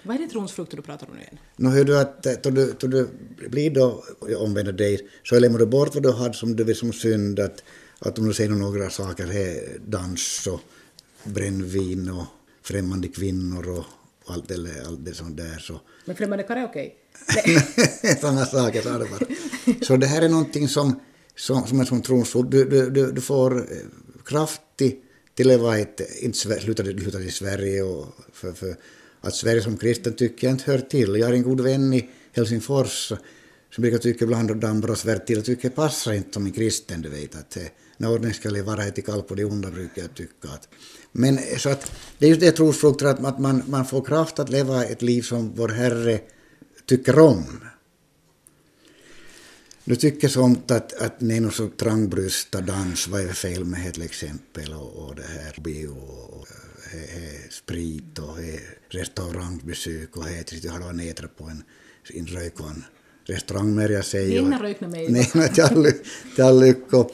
Vad 0.03 0.17
är 0.17 0.21
det 0.21 0.27
tronsfrukter 0.27 0.77
du 0.77 0.83
pratar 0.83 1.07
om 1.07 1.15
nu 1.15 1.21
igen? 1.21 1.39
Nu 1.57 1.69
hör 1.69 1.85
du 1.85 1.99
att 1.99 2.23
då 2.43 2.51
du, 2.51 2.75
då 2.81 2.87
du 2.87 3.09
blir 3.49 3.71
då 3.71 4.05
omvänder 4.39 4.73
dig 4.73 5.09
så 5.25 5.39
lämnar 5.39 5.59
du 5.59 5.67
bort 5.67 5.95
vad 5.95 6.03
du 6.03 6.13
hade 6.13 6.35
som 6.35 6.57
du 6.57 6.65
vill 6.65 6.77
som 6.77 6.93
synd. 6.93 7.41
Att, 7.41 7.63
att 7.99 8.19
om 8.19 8.27
du 8.27 8.35
säger 8.35 8.51
några 8.51 8.91
saker 8.91 9.27
här, 9.27 9.79
dans 9.87 10.47
och 10.47 10.61
brännvin 11.25 12.11
och 12.11 12.25
främmande 12.63 13.09
kvinnor 13.09 13.69
och 13.69 13.85
allt 14.27 14.49
det, 14.49 14.87
allt 14.87 15.05
det 15.05 15.15
sånt 15.15 15.37
där 15.37 15.59
så... 15.59 15.81
Men 16.05 16.17
främmande 16.17 16.45
karaoke? 16.45 16.91
Sådana 18.21 18.47
saker 18.47 18.83
sa 18.83 18.99
det 18.99 19.07
bara. 19.11 19.85
Så 19.85 19.97
det 19.97 20.07
här 20.07 20.23
är 20.23 20.29
någonting 20.29 20.69
som, 20.69 21.01
som, 21.37 21.67
som 21.67 21.81
är 21.81 21.85
som 21.85 22.03
tronsord. 22.03 22.51
Du, 22.51 22.65
du, 22.65 22.91
du, 22.91 23.13
du 23.13 23.21
får 23.21 23.59
eh, 23.59 23.79
kraftig 24.25 25.03
till 25.35 25.51
att 25.51 25.61
vara 25.61 25.79
ett, 25.79 26.01
inte 26.21 26.39
sluta, 26.39 26.85
sluta 26.85 27.21
i 27.21 27.31
Sverige 27.31 27.83
och 27.83 28.07
för, 28.33 28.53
för 28.53 28.77
att 29.21 29.35
Sverige 29.35 29.63
som 29.63 29.77
kristen 29.77 30.13
tycker 30.13 30.47
jag 30.47 30.55
inte 30.55 30.71
hör 30.71 30.79
till. 30.79 31.17
Jag 31.17 31.27
har 31.27 31.35
en 31.35 31.43
god 31.43 31.61
vän 31.61 31.93
i 31.93 32.11
Helsingfors 32.33 33.13
som 33.71 33.83
brukar 33.83 33.99
tycka 33.99 34.25
ibland 34.25 34.51
att 34.51 34.61
Dambros 34.61 35.05
Vertil 35.05 35.43
tycker 35.43 35.71
passar 35.71 36.13
inte 36.13 36.33
som 36.33 36.47
en 36.47 36.53
kristen, 36.53 37.03
du 37.03 37.09
vet 37.09 37.37
att 37.37 37.57
när 37.97 38.11
ordning 38.11 38.35
ska 38.35 38.63
vara 38.63 38.85
ett 38.85 39.07
kall 39.07 39.23
på 39.23 39.35
det 39.35 39.45
onda 39.45 39.71
brukar 39.71 40.03
jag 40.03 40.15
tycka. 40.15 40.49
Att, 40.49 40.69
men 41.13 41.39
så 41.59 41.69
att 41.69 41.93
det 42.19 42.27
är 42.27 42.31
just 42.31 42.41
det 42.41 42.53
trosfrukter 42.53 43.07
att, 43.07 43.25
att 43.25 43.39
man, 43.39 43.63
man 43.67 43.87
får 43.87 44.05
kraft 44.05 44.39
att 44.39 44.49
leva 44.51 44.85
ett 44.85 45.03
liv 45.03 45.23
som 45.23 45.53
vår 45.55 45.69
Herre 45.69 46.21
tycker 46.87 47.19
om. 47.19 47.45
Du 49.85 49.97
tycker 49.97 50.29
sånt 50.29 50.71
att, 50.71 50.93
att 50.93 51.15
det 51.19 51.37
är 51.37 51.41
något 51.41 51.55
så 51.55 51.69
trangbrösta 51.69 52.61
dans, 52.61 53.09
vad 53.09 53.21
är 53.21 53.27
det 53.27 53.35
fel 53.35 53.65
med 53.65 53.81
det 53.85 53.93
till 53.93 54.03
exempel 54.03 54.73
och, 54.73 54.97
och 54.97 55.15
det 55.15 55.23
här 55.23 55.61
bio 55.61 55.89
och, 55.89 56.41
och 56.41 56.47
he, 56.93 56.99
he, 56.99 57.51
sprit 57.51 58.19
och 58.19 58.39
he, 58.39 58.59
restaurangbesök 58.89 60.17
och 60.17 60.25
he, 60.25 60.43
tills 60.43 60.63
du 60.63 60.69
har 60.69 60.93
nätra 60.93 61.29
på 61.29 61.45
en, 61.45 61.63
en 62.15 62.27
rökvan 62.27 62.85
restaurangmärja 63.25 64.03
säger. 64.03 64.39
Innan 64.39 64.63
rökna 64.63 64.89
mig. 64.89 65.09
Nej, 65.35 65.53
till 66.35 66.45
all 66.45 66.61
lycka. 66.61 67.05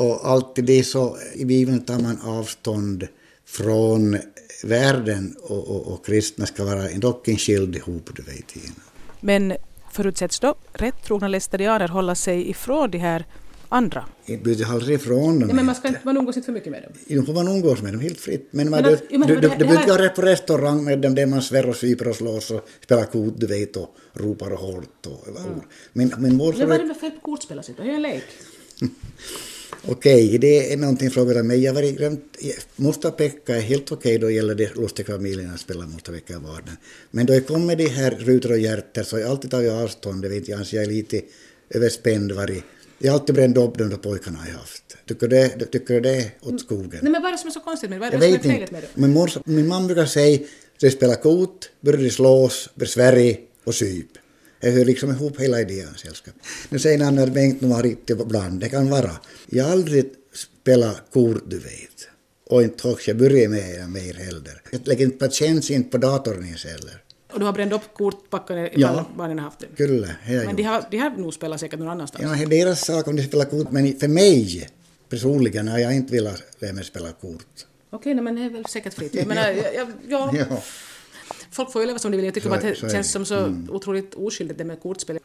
Och 0.00 0.28
alltid 0.28 0.64
det 0.64 0.84
så, 0.84 1.16
i 1.34 1.44
Bibeln 1.44 1.80
tar 1.80 1.98
man 1.98 2.20
avstånd 2.20 3.08
från 3.44 4.18
världen 4.64 5.36
och, 5.42 5.68
och, 5.68 5.92
och 5.92 6.06
kristna 6.06 6.46
ska 6.46 6.64
vara 6.64 6.88
dock 6.88 7.28
en 7.28 7.36
skild 7.36 7.76
ihop, 7.76 8.10
du 8.16 8.22
vet. 8.22 8.54
Men 9.20 9.52
förutsätts 9.92 10.40
då 10.40 10.54
rätt 10.72 11.04
trogna 11.04 11.28
lästadianer 11.28 11.88
hålla 11.88 12.14
sig 12.14 12.50
ifrån 12.50 12.90
de 12.90 12.98
här 12.98 13.26
andra? 13.68 14.04
Inte 14.26 14.44
blir 14.44 14.70
aldrig 14.70 14.96
ifrån 14.96 15.40
dem. 15.40 15.48
Ja, 15.48 15.54
men 15.54 15.66
man 15.66 15.74
ska 15.74 15.88
inte 15.88 16.00
man 16.02 16.16
umgås 16.16 16.36
inte 16.36 16.46
för 16.46 16.52
mycket 16.52 16.72
med 16.72 16.82
dem? 16.82 16.92
Jo, 17.06 17.24
får 17.24 17.32
man 17.32 17.48
umgås 17.48 17.82
med 17.82 17.92
dem 17.92 18.00
helt 18.00 18.20
fritt. 18.20 18.48
Men, 18.50 18.70
men, 18.70 18.84
att, 18.84 19.08
du, 19.10 19.18
du, 19.18 19.36
du, 19.36 19.48
du 19.58 19.64
brukar 19.64 19.98
vara 19.98 20.08
på 20.08 20.22
restaurang 20.22 20.84
med 20.84 20.98
dem 20.98 21.14
där 21.14 21.26
man 21.26 21.42
svär 21.42 21.68
och 21.68 21.76
super 21.76 22.08
och 22.08 22.16
slåss 22.16 22.50
och 22.50 22.68
spelar 22.84 23.04
kort, 23.04 23.34
du 23.36 23.46
vet, 23.46 23.76
och 23.76 23.96
ropar 24.12 24.50
och 24.50 24.58
hårt. 24.58 25.06
Och, 25.06 25.28
mm. 25.28 25.60
men, 25.92 26.12
men, 26.18 26.38
vår, 26.38 26.52
men 26.52 26.68
vad 26.68 26.76
är 26.76 26.82
det 26.82 26.88
med 26.88 26.96
fel 26.96 27.10
på 27.10 27.20
kortspelet? 27.20 27.70
Det 27.76 27.82
är 27.82 27.86
ju 27.86 27.92
en 27.92 28.02
lek. 28.02 28.24
Okej, 29.88 30.38
det 30.38 30.72
är 30.72 30.76
någonting 30.76 31.10
frågat 31.10 31.46
mig. 31.46 31.62
Jag 31.62 31.74
har 31.74 31.96
glömt, 31.96 32.36
Musta 32.76 33.10
Pekka 33.10 33.56
är 33.56 33.60
helt 33.60 33.92
okej 33.92 34.18
då 34.18 34.30
gäller 34.30 34.54
det 34.54 34.76
Lustigfamiljen 34.76 35.54
att 35.54 35.60
spela 35.60 35.86
Musta 35.86 36.12
Pekka 36.12 36.32
i 36.32 36.36
vardagen. 36.36 36.76
Men 37.10 37.26
då 37.26 37.32
det 37.32 37.40
kommer 37.40 37.76
de 37.76 37.88
här 37.88 38.10
rutor 38.10 38.52
och 38.52 38.58
hjärter 38.58 39.02
så 39.02 39.16
har 39.16 39.20
jag 39.20 39.30
alltid 39.30 39.50
tagit 39.50 39.72
avstånd, 39.72 40.22
det 40.22 40.28
vet 40.28 40.48
jag, 40.48 40.60
jag 40.72 40.82
är 40.84 40.88
lite 40.88 41.20
överspänd 41.70 42.32
varit. 42.32 42.64
Jag 42.98 43.12
har 43.12 43.18
alltid 43.18 43.34
bränt 43.34 43.56
upp 43.56 43.78
de 43.78 43.90
där 43.90 43.96
pojkarna 43.96 44.38
jag 44.46 44.54
haft. 44.54 44.96
Tycker 45.08 45.28
du 45.28 45.36
det, 45.36 45.66
tycker 45.66 46.00
det 46.00 46.16
är 46.16 46.30
åt 46.40 46.60
skogen? 46.60 46.98
Nej 47.02 47.12
men 47.12 47.22
vad 47.22 47.28
är 47.28 47.32
det 47.32 47.38
som 47.38 47.48
är 47.48 47.52
så 47.52 47.60
konstigt 47.60 47.90
med 47.90 48.00
det? 48.00 48.00
Vad 48.00 48.14
är 48.14 48.18
det 48.18 48.28
jag 48.28 48.42
som 48.42 48.50
är 48.50 48.54
felet 48.54 48.70
med 48.70 48.82
det? 48.82 48.88
Men 48.94 49.12
mor, 49.12 49.30
min 49.44 49.68
mamma 49.68 49.86
brukar 49.86 50.06
säga 50.06 50.34
att 50.34 50.46
de 50.80 50.90
spelar 50.90 51.14
kort, 51.14 51.70
börjar 51.80 52.02
de 52.02 52.10
slås, 52.10 52.70
börjar 52.74 52.88
Sverige 52.88 53.38
och 53.64 53.74
syp. 53.74 54.06
Det 54.60 54.70
hör 54.70 54.84
liksom 54.84 55.10
ihop 55.10 55.40
hela 55.40 55.60
idén 55.60 55.94
sällskap. 55.96 56.34
Nu 56.68 56.78
säger 56.78 57.22
att 57.22 57.32
Bengt 57.32 57.60
nog 57.60 57.72
har 57.72 57.82
riktigt 57.82 58.20
ibland, 58.20 58.60
det 58.60 58.68
kan 58.68 58.90
vara. 58.90 59.10
Jag 59.46 59.64
har 59.64 59.72
aldrig 59.72 60.12
spelat 60.34 61.02
kort, 61.12 61.42
du 61.46 61.58
vet. 61.58 62.08
Och 62.46 62.62
inte 62.62 62.88
också, 62.88 63.10
jag 63.10 63.16
börjar 63.16 63.48
med 63.48 63.90
mer 63.90 64.14
heller. 64.14 64.62
Jag 64.70 64.80
lägger 64.84 65.04
inte 65.04 65.18
patiens 65.18 65.70
in 65.70 65.84
på 65.84 65.98
datorn 65.98 66.44
ens 66.44 66.64
heller. 66.64 67.02
Och 67.32 67.38
du 67.38 67.44
har 67.44 67.52
bränt 67.52 67.72
upp 67.72 67.94
kortpackarna 67.94 68.66
ifall 68.66 68.80
ja, 68.80 69.06
barnen 69.16 69.38
har 69.38 69.44
haft 69.44 69.60
det? 69.60 69.66
Kyllä, 69.76 70.16
Men 70.26 70.56
de 70.56 70.62
har, 70.62 70.84
de 70.90 70.98
har 70.98 71.10
nog 71.10 71.34
spelat 71.34 71.60
säkert 71.60 71.78
någon 71.78 71.88
annanstans? 71.88 72.24
Ja, 72.24 72.46
det 72.46 72.56
är 72.56 72.64
deras 72.64 72.84
sak 72.84 73.08
om 73.08 73.16
de 73.16 73.22
spelar 73.22 73.44
kort, 73.44 73.70
men 73.70 73.98
för 73.98 74.08
mig 74.08 74.68
personligen 75.08 75.68
har 75.68 75.78
jag 75.78 75.94
inte 75.94 76.12
velat 76.12 76.42
lära 76.58 76.72
mig 76.72 76.84
spela 76.84 77.12
kort. 77.12 77.66
Okej, 77.90 78.14
men 78.14 78.34
det 78.34 78.42
är 78.42 78.50
väl 78.50 78.66
säkert 78.66 78.94
fritt. 78.94 79.14
Jag 79.14 79.26
menar, 79.32 79.50
ja. 79.50 79.86
ja, 80.08 80.30
ja. 80.34 80.44
ja 80.50 80.62
folk 81.50 81.72
får 81.72 81.82
ju 81.82 81.86
leva 81.86 81.98
som 81.98 82.10
de 82.10 82.16
vill. 82.16 82.24
Jag 82.24 82.34
tycker 82.34 82.48
så, 82.48 82.54
att 82.54 82.62
det 82.62 82.74
så 82.74 82.88
känns 82.88 83.12
som 83.12 83.24
så 83.24 83.38
mm. 83.38 83.70
otroligt 83.70 84.14
oskyldigt 84.14 84.58
det 84.58 84.64
med 84.64 84.82
kortspel. 84.82 85.18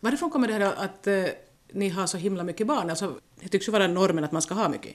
Varifrån 0.00 0.30
kommer 0.30 0.48
det 0.48 0.54
här 0.54 0.60
att 0.60 1.06
uh, 1.06 1.24
ni 1.72 1.88
har 1.88 2.06
så 2.06 2.16
himla 2.16 2.44
mycket 2.44 2.66
barn? 2.66 2.90
Alltså, 2.90 3.14
det 3.40 3.48
tycks 3.48 3.68
ju 3.68 3.72
vara 3.72 3.86
normen 3.86 4.24
att 4.24 4.32
man 4.32 4.42
ska 4.42 4.54
ha 4.54 4.68
mycket. 4.68 4.92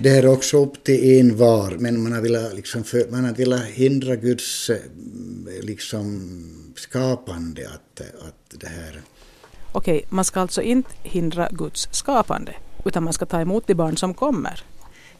Det 0.00 0.08
är 0.10 0.26
också 0.26 0.62
upp 0.62 0.84
till 0.84 1.20
en 1.20 1.36
var, 1.36 1.70
men 1.78 2.02
man 2.02 2.12
har 2.12 2.20
velat, 2.20 2.54
liksom 2.54 2.84
för, 2.84 3.10
man 3.10 3.24
har 3.24 3.34
velat 3.34 3.64
hindra 3.64 4.16
Guds 4.16 4.70
eh, 4.70 4.76
liksom, 5.62 6.74
skapande 6.76 7.68
att, 7.68 8.00
att 8.00 8.60
det 8.60 8.66
här... 8.66 9.02
Okej, 9.72 10.04
man 10.08 10.24
ska 10.24 10.40
alltså 10.40 10.62
inte 10.62 10.90
hindra 11.02 11.48
Guds 11.52 11.88
skapande, 11.92 12.54
utan 12.84 13.02
man 13.04 13.12
ska 13.12 13.26
ta 13.26 13.40
emot 13.40 13.66
de 13.66 13.74
barn 13.74 13.96
som 13.96 14.14
kommer. 14.14 14.64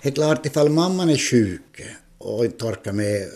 Det 0.03 0.09
är 0.09 0.13
klart, 0.13 0.47
ifall 0.47 0.69
mamman 0.71 1.11
är 1.11 1.17
sjuk 1.17 1.81
och 2.19 2.45
inte 2.45 2.65
orkar 2.65 2.93
med, 2.93 3.29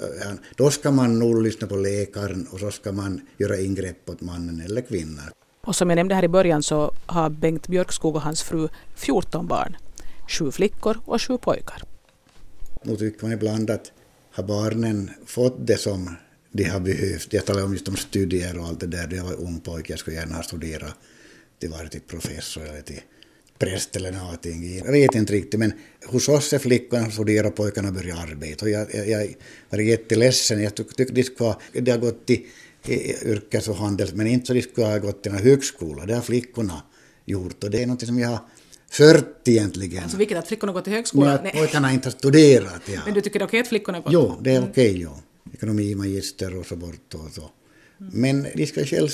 då 0.56 0.70
ska 0.70 0.90
man 0.90 1.18
nog 1.18 1.42
lyssna 1.42 1.66
på 1.66 1.76
läkaren 1.76 2.46
och 2.50 2.60
så 2.60 2.70
ska 2.70 2.92
man 2.92 3.20
göra 3.36 3.56
ingrepp 3.56 4.10
åt 4.10 4.20
mannen 4.20 4.60
eller 4.60 4.80
kvinnan. 4.80 5.30
Och 5.60 5.76
som 5.76 5.90
jag 5.90 5.96
nämnde 5.96 6.14
här 6.14 6.24
i 6.24 6.28
början 6.28 6.62
så 6.62 6.94
har 7.06 7.30
Bengt 7.30 7.68
Björkskog 7.68 8.16
och 8.16 8.22
hans 8.22 8.42
fru 8.42 8.68
14 8.94 9.46
barn. 9.46 9.76
Sju 10.28 10.50
flickor 10.50 10.98
och 11.04 11.22
sju 11.22 11.38
pojkar. 11.38 11.82
Nu 12.82 12.96
tycker 12.96 13.24
man 13.24 13.32
ibland 13.32 13.70
att 13.70 13.92
har 14.32 14.44
barnen 14.44 15.10
fått 15.26 15.66
det 15.66 15.76
som 15.76 16.16
de 16.52 16.64
har 16.64 16.80
behövt. 16.80 17.32
Jag 17.32 17.46
talar 17.46 17.64
om 17.64 17.72
just 17.72 17.88
om 17.88 17.96
studier 17.96 18.58
och 18.58 18.66
allt 18.66 18.80
det 18.80 18.86
där. 18.86 19.08
Jag 19.14 19.24
var 19.24 19.34
ung 19.34 19.60
pojke, 19.60 19.92
jag 19.92 20.00
skulle 20.00 20.16
gärna 20.16 20.34
ha 20.34 20.42
studerat 20.42 20.94
till 21.58 21.70
vare 21.70 21.88
till 21.88 22.00
professor 22.00 22.62
eller 22.62 22.82
till 22.82 23.00
präst 23.58 23.96
eller 23.96 24.12
någonting. 24.12 24.76
Jag 24.76 24.92
vet 24.92 25.14
inte 25.14 25.32
riktigt, 25.32 25.60
men 25.60 25.72
hos 26.06 26.28
oss 26.28 26.52
är 26.52 26.58
flickorna 26.58 27.10
studerar 27.10 27.48
och 27.48 27.54
pojkarna 27.54 27.92
börjar 27.92 28.16
arbeta. 28.16 28.64
Och 28.64 28.70
jag, 28.70 28.94
jag, 28.94 29.08
jag 29.08 29.34
var 29.70 29.78
jätteledsen. 29.78 30.62
Jag 30.62 30.74
tyckte 30.74 31.04
de 31.04 31.22
skulle 31.22 31.54
det 31.72 31.90
har 31.90 31.98
gått 31.98 32.26
till 32.26 32.46
yrkes 32.88 33.68
och 33.68 33.76
handels, 33.76 34.12
men 34.12 34.26
inte 34.26 34.46
så 34.46 34.52
de 34.52 34.62
skulle 34.62 34.86
ha 34.86 34.98
gått 34.98 35.22
till 35.22 35.32
en 35.32 35.38
högskola. 35.38 36.06
Det 36.06 36.14
har 36.14 36.22
flickorna 36.22 36.82
gjort 37.24 37.64
och 37.64 37.70
det 37.70 37.82
är 37.82 37.86
något 37.86 38.06
som 38.06 38.18
jag 38.18 38.28
har 38.28 38.40
fört 38.90 39.48
egentligen. 39.48 40.02
Alltså 40.02 40.16
vilket 40.16 40.38
att 40.38 40.48
flickorna 40.48 40.72
går 40.72 40.80
till 40.80 40.92
högskolan? 40.92 41.36
Men 41.36 41.46
att 41.46 41.52
pojkarna 41.52 41.92
inte 41.92 42.08
har 42.08 42.12
studerat. 42.12 42.82
Ja. 42.86 43.00
Men 43.04 43.14
du 43.14 43.20
tycker 43.20 43.38
det 43.38 43.42
är 43.42 43.46
okej 43.46 43.60
att 43.60 43.68
flickorna 43.68 44.00
går? 44.00 44.12
Jo, 44.12 44.38
det 44.40 44.50
är 44.50 44.58
mm. 44.58 44.70
okej. 44.70 44.96
Jo. 45.00 45.10
Ekonomi, 45.54 45.94
magister 45.94 46.56
och 46.56 46.66
så 46.66 46.76
bort 46.76 47.14
och 47.14 47.32
så. 47.32 47.50
Mm. 48.00 48.12
Men 48.20 48.46
de 48.54 48.66
ska 48.66 48.84
själv 48.84 49.08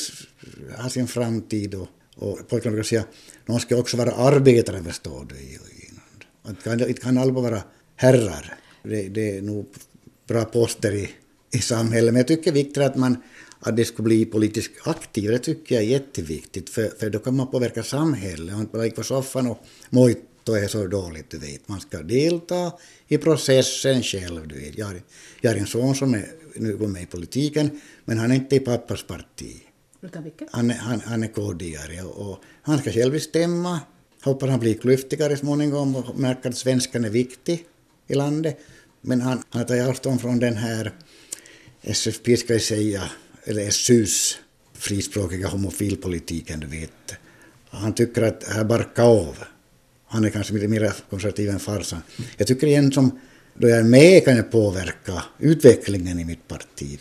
ha 0.77 0.88
sin 0.88 1.09
framtid 1.09 1.74
och, 1.74 1.88
och 2.16 2.48
pojkarna 2.48 2.72
brukar 2.72 2.88
säga 2.88 3.05
någon 3.48 3.61
ska 3.61 3.76
också 3.76 3.96
vara 3.96 4.12
arbetare 4.12 4.84
förstår 4.84 5.26
du. 5.28 5.34
Att 6.50 6.64
kan, 6.64 6.80
inte 6.80 7.00
kan 7.00 7.18
alla 7.18 7.32
vara 7.32 7.62
herrar. 7.96 8.54
Det, 8.82 9.08
det 9.08 9.37
är 9.37 9.42
nog 9.42 9.66
bra 10.28 10.44
poster 10.44 10.92
i, 10.92 11.11
i 11.50 11.58
samhället. 11.58 12.12
Men 12.12 12.20
jag 12.20 12.28
tycker 12.28 12.52
det 12.52 12.61
är 12.61 12.64
viktigt 12.64 12.82
att 12.82 12.96
man 12.96 13.16
att 13.61 13.76
det 13.76 13.84
skulle 13.84 14.04
bli 14.04 14.24
politiskt 14.24 14.72
aktiv, 14.84 15.30
det 15.30 15.38
tycker 15.38 15.74
jag 15.74 15.84
är 15.84 15.88
jätteviktigt, 15.88 16.70
för, 16.70 16.88
för 16.98 17.11
då 17.11 17.18
kan 17.18 17.37
man 17.37 17.50
påverka 17.50 17.82
samhället 17.82 18.54
och 18.54 18.61
inte 18.61 18.72
bara 18.72 18.82
ligga 18.82 18.94
på 18.94 19.02
soffan 19.02 19.46
och 19.46 19.58
mojto 19.90 20.52
är 20.52 20.68
så 20.68 20.87
dåligt, 20.87 21.30
du 21.30 21.38
vet. 21.38 21.68
Man 21.68 21.80
ska 21.80 22.02
delta 22.02 22.72
i 23.08 23.18
processen 23.18 24.02
själv, 24.02 24.48
du 24.48 24.54
vet. 24.54 24.78
Jag 24.78 24.87
har, 24.87 25.02
jag 25.40 25.50
har 25.50 25.58
en 25.58 25.66
son 25.66 25.94
som 25.94 26.14
är, 26.14 26.26
nu 26.54 26.76
går 26.76 26.88
med 26.88 27.02
i 27.02 27.06
politiken, 27.06 27.80
men 28.04 28.18
han 28.18 28.30
är 28.30 28.34
inte 28.34 28.56
i 28.56 28.61
pappas 28.61 29.02
parti. 29.02 29.56
Utan 30.02 30.24
vilket? 30.24 30.48
Han, 30.52 30.70
han, 30.70 31.00
han 31.00 31.22
är 31.22 31.28
KD-are 31.28 32.02
och, 32.02 32.30
och 32.30 32.38
han 32.62 32.78
ska 32.78 32.92
själv 32.92 33.12
bestämma. 33.12 33.80
Hoppas 34.22 34.50
han 34.50 34.61
blir 34.61 34.74
klyftigare 34.74 35.37
småningom 35.37 35.96
och 35.96 36.18
märker 36.18 36.48
att 36.48 36.56
svenskan 36.56 37.04
är 37.04 37.11
viktig 37.11 37.64
i 38.06 38.14
landet. 38.14 38.58
Men 39.00 39.20
han, 39.20 39.42
han 39.50 39.66
tar 39.66 39.88
avstånd 39.88 40.20
från 40.20 40.38
den 40.38 40.56
här 40.56 40.92
SFP, 41.82 42.37
ska 42.37 42.52
jag 42.52 42.62
säga, 42.62 43.02
eller 43.44 43.70
SUs 43.70 44.38
frispråkiga 44.72 45.48
homofilpolitiken, 45.48 46.61
du 46.61 46.66
vet. 46.66 47.14
Han 47.70 47.92
tycker 47.92 48.22
att 48.22 48.44
här 48.44 48.64
barka 48.64 49.02
av. 49.02 49.38
Han 50.06 50.24
är 50.24 50.30
kanske 50.30 50.54
lite 50.54 50.68
mer 50.68 50.92
konservativ 51.11 51.48
än 51.50 51.58
farsan. 51.58 52.02
Jag 52.37 52.46
tycker 52.46 52.66
igen 52.66 52.92
som 52.92 53.20
då 53.54 53.68
jag 53.68 53.78
är 53.78 53.84
med 53.84 54.24
kan 54.24 54.37
jag 54.37 54.50
påverka 54.50 55.24
utvecklingen 55.38 56.18
i 56.18 56.24
mitt 56.24 56.48
parti. 56.48 56.98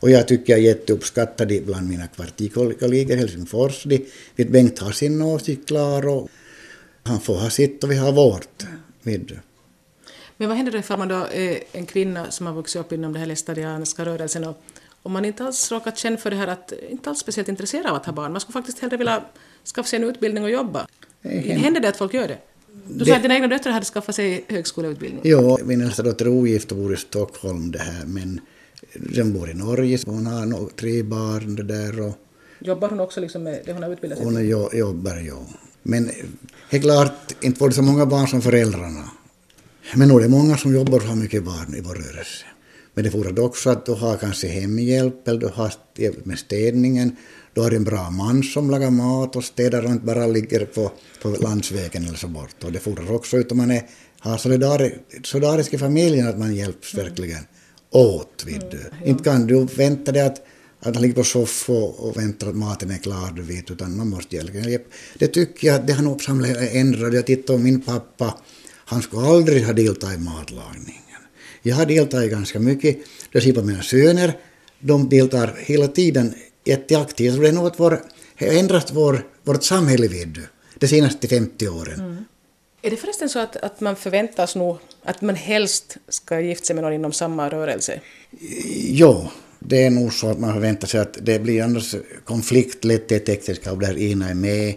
Och 0.00 0.10
jag 0.10 0.28
tycker 0.28 0.52
jag 0.52 0.60
är 0.60 0.64
jätteuppskattad 0.64 1.64
bland 1.64 1.88
mina 1.88 2.06
partikollegor 2.06 3.16
i 3.16 3.16
Helsingfors. 3.16 3.82
De, 3.84 4.06
vet, 4.36 4.48
Bengt 4.48 4.78
har 4.78 4.92
sin 4.92 5.22
åsikt 5.22 5.68
klar 5.68 6.08
och 6.08 6.28
han 7.02 7.20
får 7.20 7.34
ha 7.34 7.50
sitt 7.50 7.84
och 7.84 7.90
vi 7.90 7.96
har 7.96 8.12
vårt. 8.12 8.66
Vet 9.02 9.22
Men 10.36 10.48
vad 10.48 10.56
händer 10.56 10.72
då 10.72 10.78
ifall 10.78 10.98
man 10.98 11.08
då 11.08 11.26
är 11.32 11.58
en 11.72 11.86
kvinna 11.86 12.30
som 12.30 12.46
har 12.46 12.54
vuxit 12.54 12.80
upp 12.80 12.92
inom 12.92 13.12
den 13.12 13.20
här 13.20 13.26
lästadianska 13.26 14.04
rörelsen 14.04 14.44
och 14.44 14.62
om 15.02 15.12
man 15.12 15.24
inte 15.24 15.44
alls 15.44 15.72
råkat 15.72 15.98
känna 15.98 16.16
för 16.16 16.30
det 16.30 16.36
här 16.36 16.46
att 16.46 16.72
inte 16.90 17.10
alls 17.10 17.18
speciellt 17.18 17.48
intresserad 17.48 17.86
av 17.86 17.94
att 17.94 18.06
ha 18.06 18.12
barn. 18.12 18.32
Man 18.32 18.40
skulle 18.40 18.52
faktiskt 18.52 18.78
hellre 18.78 18.96
vilja 18.96 19.24
skaffa 19.74 19.88
sig 19.88 19.96
en 19.96 20.04
utbildning 20.04 20.44
och 20.44 20.50
jobba. 20.50 20.86
Händer 21.22 21.80
det 21.80 21.88
att 21.88 21.96
folk 21.96 22.14
gör 22.14 22.28
det? 22.28 22.38
Du 22.88 23.04
sa 23.04 23.16
att 23.16 23.22
dina 23.22 23.34
egna 23.34 23.48
döttrar 23.48 23.72
hade 23.72 23.86
skaffat 23.86 24.14
sig 24.14 24.44
högskoleutbildning. 24.48 25.20
Jo, 25.24 25.58
min 25.64 25.80
äldsta 25.80 26.02
dotter 26.02 26.24
är 26.24 26.28
ogift 26.28 26.72
och 26.72 26.78
bor 26.78 26.94
i 26.94 26.96
Stockholm 26.96 27.70
det 27.70 27.78
här, 27.78 28.04
men 28.06 28.40
den 28.94 29.32
bor 29.32 29.50
i 29.50 29.54
Norge, 29.54 29.98
hon 30.06 30.26
har 30.26 30.68
tre 30.76 31.02
barn 31.02 31.66
där 31.66 32.00
och... 32.00 32.14
Jobbar 32.58 32.88
hon 32.88 33.00
också 33.00 33.20
liksom 33.20 33.42
med 33.42 33.60
det 33.64 33.72
hon 33.72 33.82
har 33.82 33.90
utbildat 33.90 34.18
sig 34.18 34.26
Hon 34.26 34.48
jo, 34.48 34.70
jobbar, 34.72 35.16
ja. 35.16 35.46
Men 35.82 36.10
det 36.70 36.76
är 36.76 36.80
klart, 36.80 37.34
inte 37.40 37.58
får 37.58 37.68
det 37.68 37.74
så 37.74 37.82
många 37.82 38.06
barn 38.06 38.28
som 38.28 38.42
föräldrarna. 38.42 39.10
Men 39.94 40.08
nog 40.08 40.18
är 40.18 40.22
det 40.22 40.28
många 40.28 40.56
som 40.56 40.74
jobbar 40.74 40.98
och 40.98 41.04
har 41.04 41.16
mycket 41.16 41.44
barn 41.44 41.74
i 41.74 41.80
vår 41.80 41.94
rörelse. 41.94 42.44
Men 42.94 43.04
det 43.04 43.10
fordrar 43.10 43.40
också 43.40 43.70
att 43.70 43.86
du 43.86 43.92
har 43.92 44.16
kanske 44.16 44.48
hemhjälp 44.48 45.28
eller 45.28 45.40
du 45.40 45.46
har 45.46 45.72
hjälp 45.96 46.24
med 46.24 46.38
städningen. 46.38 47.16
Du 47.54 47.60
har 47.60 47.70
en 47.70 47.84
bra 47.84 48.10
man 48.10 48.42
som 48.42 48.70
lagar 48.70 48.90
mat 48.90 49.36
och 49.36 49.44
städar 49.44 49.84
och 49.84 49.90
inte 49.90 50.04
bara 50.04 50.26
ligger 50.26 50.64
på, 50.64 50.92
på 51.22 51.28
landsvägen 51.28 52.04
eller 52.04 52.18
så 52.18 52.28
bort. 52.28 52.64
Och 52.64 52.72
det 52.72 52.78
fordrar 52.78 53.12
också 53.12 53.38
att 53.38 53.52
man 53.52 53.70
är, 53.70 53.82
har 54.18 54.36
solidari, 54.36 54.94
solidarisk 55.22 55.74
i 55.74 55.78
familjen, 55.78 56.28
att 56.28 56.38
man 56.38 56.54
hjälps 56.54 56.94
mm. 56.94 57.06
Åt. 57.90 58.44
Vid 58.46 58.60
du. 58.70 58.76
Mm. 58.76 58.92
Inte 59.04 59.24
kan 59.24 59.46
du 59.46 59.64
vänta 59.64 60.12
dig 60.12 60.22
att 60.22 60.46
att 60.82 60.94
han 60.94 61.02
ligger 61.02 61.14
på 61.14 61.24
soffan 61.24 61.76
och 61.76 62.16
väntar 62.16 62.48
att 62.48 62.56
maten 62.56 62.90
är 62.90 62.98
klar, 62.98 63.32
du 63.36 63.42
vet, 63.42 63.70
utan 63.70 63.96
man 63.96 64.08
måste 64.08 64.36
hjälpa. 64.36 64.84
Det 65.18 65.26
tycker 65.26 65.68
jag 65.68 65.86
det 65.86 65.92
har 65.92 66.02
nog 66.02 66.22
samhället 66.22 66.74
ändrat. 66.74 67.14
Jag 67.14 67.26
tittar 67.26 67.54
på 67.54 67.60
min 67.60 67.80
pappa, 67.80 68.38
han 68.84 69.02
skulle 69.02 69.26
aldrig 69.26 69.64
ha 69.64 69.72
deltagit 69.72 70.18
i 70.18 70.20
matlagning. 70.20 71.02
Jag 71.62 71.76
har 71.76 71.86
deltagit 71.86 72.30
ganska 72.30 72.60
mycket. 72.60 72.98
Jag 73.30 73.42
ser 73.42 73.52
på 73.52 73.62
mina 73.62 73.82
söner, 73.82 74.38
de 74.78 75.08
deltar 75.08 75.56
hela 75.58 75.88
tiden 75.88 76.34
jätteaktivt. 76.64 77.26
Jag 77.26 77.34
tror 77.34 77.42
det 77.42 77.48
är 77.48 77.52
något 77.52 77.74
vår, 77.76 78.02
ändrat 78.36 78.92
vår, 78.92 79.26
vårt 79.42 79.64
samhälle 79.64 80.08
vid 80.08 80.38
de 80.78 80.88
senaste 80.88 81.28
50 81.28 81.68
åren. 81.68 82.00
Mm. 82.00 82.24
Är 82.82 82.90
det 82.90 82.96
förresten 82.96 83.28
så 83.28 83.38
att, 83.38 83.56
att 83.56 83.80
man 83.80 83.96
förväntas 83.96 84.56
nog 84.56 84.78
att 85.02 85.22
man 85.22 85.34
helst 85.34 85.96
ska 86.08 86.40
gifta 86.40 86.64
sig 86.64 86.74
med 86.74 86.84
någon 86.84 86.92
inom 86.92 87.12
samma 87.12 87.48
rörelse? 87.48 88.00
Jo, 88.74 89.28
det 89.58 89.84
är 89.84 89.90
nog 89.90 90.12
så 90.12 90.30
att 90.30 90.38
man 90.38 90.52
förväntar 90.52 90.88
sig 90.88 91.00
att 91.00 91.18
det 91.22 91.38
blir 91.38 91.62
annars 91.62 91.94
konflikt 92.24 92.84
lätt 92.84 93.12
i 93.12 93.14
ett 93.14 93.28
äktenskap 93.28 93.80
där 93.80 93.98
ena 93.98 94.28
är 94.28 94.34
med 94.34 94.74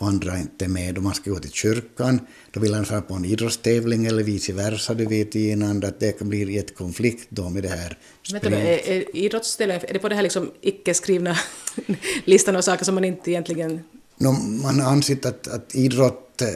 och 0.00 0.08
andra 0.08 0.38
inte 0.38 0.68
med. 0.68 0.94
Då 0.94 1.00
man 1.00 1.14
ska 1.14 1.30
gå 1.30 1.38
till 1.38 1.52
kyrkan, 1.52 2.20
då 2.50 2.60
vill 2.60 2.74
han 2.74 2.84
fara 2.84 3.00
på 3.00 3.14
en 3.14 3.24
idrottstävling 3.24 4.06
eller 4.06 4.22
vice 4.22 4.52
versa, 4.52 4.94
du 4.94 5.06
vet 5.06 5.34
innan, 5.34 5.84
att 5.84 6.00
det 6.00 6.12
kan 6.12 6.28
bli 6.28 6.58
ett 6.58 6.76
konflikt 6.76 7.26
då 7.28 7.48
med 7.48 7.62
det 7.62 7.68
här. 7.68 7.98
Vänta, 8.32 8.48
är, 8.48 8.88
är 8.88 9.16
idrottstävling, 9.16 9.80
är 9.88 9.92
det 9.92 9.98
på 9.98 10.08
det 10.08 10.14
här 10.14 10.22
liksom 10.22 10.50
icke-skrivna 10.60 11.36
listan 12.24 12.56
av 12.56 12.62
saker 12.62 12.84
som 12.84 12.94
man 12.94 13.04
inte 13.04 13.30
egentligen... 13.30 13.80
No, 14.18 14.28
man 14.62 14.80
har 14.80 14.90
ansett 14.92 15.26
att, 15.26 15.48
att 15.48 15.74
idrott, 15.74 16.42
eh, 16.42 16.48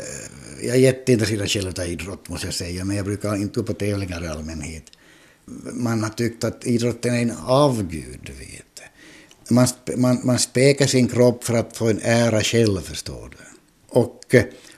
jag 0.66 0.77
är 0.77 0.81
jätteintresserad 0.81 1.50
själv 1.50 1.72
av 1.79 1.87
idrott 1.88 2.29
måste 2.29 2.46
jag 2.46 2.55
säga, 2.55 2.85
men 2.85 2.96
jag 2.96 3.05
brukar 3.05 3.37
inte 3.37 3.61
gå 3.61 3.66
på 3.66 3.74
tävlingar 3.74 4.24
i 4.24 4.29
allmänhet. 4.29 4.85
Man 5.72 6.03
har 6.03 6.11
tyckt 6.11 6.44
att 6.44 6.66
idrotten 6.66 7.14
är 7.14 7.22
en 7.22 7.33
avgud, 7.46 8.18
du 8.22 8.33
vet 8.33 8.74
man, 9.50 9.66
man, 9.96 10.20
man 10.24 10.38
spekar 10.38 10.87
sin 10.87 11.09
kropp 11.09 11.44
för 11.44 11.55
att 11.55 11.77
få 11.77 11.88
en 11.88 12.00
ära 12.03 12.40
själv, 12.40 12.81
förstår 12.81 13.31
du. 13.31 13.37
Och 13.88 14.35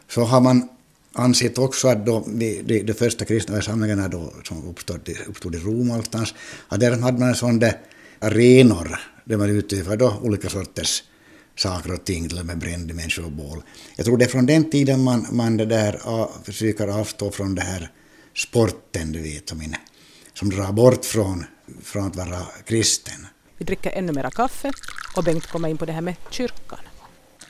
så 0.09 0.25
har 0.25 0.41
man 0.41 0.69
ansett 1.13 1.59
också 1.59 1.89
att 1.89 2.07
då, 2.07 2.25
de, 2.27 2.63
de, 2.63 2.83
de 2.83 2.95
första 2.95 3.25
kristna 3.25 3.57
församlingarna 3.57 4.09
då, 4.09 4.33
som 4.45 4.69
uppstod, 4.69 5.11
uppstod 5.27 5.55
i 5.55 5.59
Rom 5.59 5.89
någonstans, 5.89 6.35
att 6.69 6.81
där 6.81 6.91
hade 6.91 7.19
man 7.19 7.29
en 7.29 7.35
sån 7.35 7.59
där 7.59 7.81
arenor 8.19 9.01
där 9.25 9.37
man 9.37 9.51
utövade 9.51 9.97
då 9.97 10.21
olika 10.23 10.49
sorters 10.49 11.03
saker 11.57 11.95
och 11.95 12.05
ting, 12.05 12.29
till 12.29 12.39
och 12.39 12.47
med 12.47 12.59
brände 12.59 12.95
människor 12.95 13.25
och 13.25 13.33
bål. 13.33 13.63
Jag 13.97 14.07
tror 14.07 14.17
det 14.19 14.25
är 14.25 14.29
från 14.29 14.47
den 14.47 14.71
tiden 14.71 15.01
man, 15.01 15.27
man 15.31 15.57
det 15.57 15.67
där, 15.67 16.01
försöker 16.45 16.89
avstå 16.89 17.31
från 17.31 17.55
det 17.55 17.63
här 17.63 17.91
sporten, 18.37 19.13
du 19.13 19.23
vet, 19.23 19.49
som, 19.49 19.63
in, 19.63 19.77
som 20.35 20.51
drar 20.51 20.73
bort 20.73 21.05
från, 21.05 21.45
från 21.83 22.07
att 22.07 22.17
vara 22.17 22.47
kristen. 22.65 23.27
Vi 23.59 23.65
dricker 23.65 23.91
ännu 23.91 24.13
mera 24.13 24.31
kaffe 24.31 24.73
och 25.17 25.25
Bengt 25.25 25.47
kommer 25.47 25.69
in 25.69 25.77
på 25.77 25.85
det 25.85 25.93
här 25.93 26.01
med 26.01 26.15
kyrkan. 26.31 26.79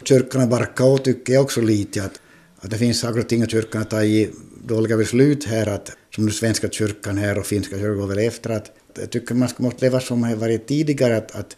Kyrkan 0.04 0.40
är 0.42 0.46
barka 0.46 0.98
tycker 1.04 1.32
jag 1.32 1.42
också 1.42 1.60
lite 1.60 2.04
att, 2.04 2.20
att 2.58 2.70
det 2.70 2.78
finns 2.78 3.00
saker 3.00 3.20
och 3.20 3.28
ting 3.28 3.42
att 3.42 3.50
kyrkan 3.50 3.82
har 3.82 3.88
tagit 3.90 4.34
dåliga 4.64 4.96
beslut 4.96 5.44
här 5.44 5.66
att 5.66 5.92
som 6.14 6.26
nu 6.26 6.30
svenska 6.30 6.68
kyrkan 6.68 7.18
här 7.18 7.38
och 7.38 7.46
finska 7.46 7.76
kyrkan 7.76 7.96
går 7.98 8.06
väl 8.06 8.18
efter 8.18 8.50
att 8.50 8.70
jag 8.98 9.10
tycker 9.10 9.34
man 9.34 9.48
ska 9.48 9.62
måste 9.62 9.84
leva 9.84 10.00
som 10.00 10.22
det 10.22 10.36
varit 10.36 10.66
tidigare 10.66 11.16
att, 11.16 11.30
att 11.30 11.56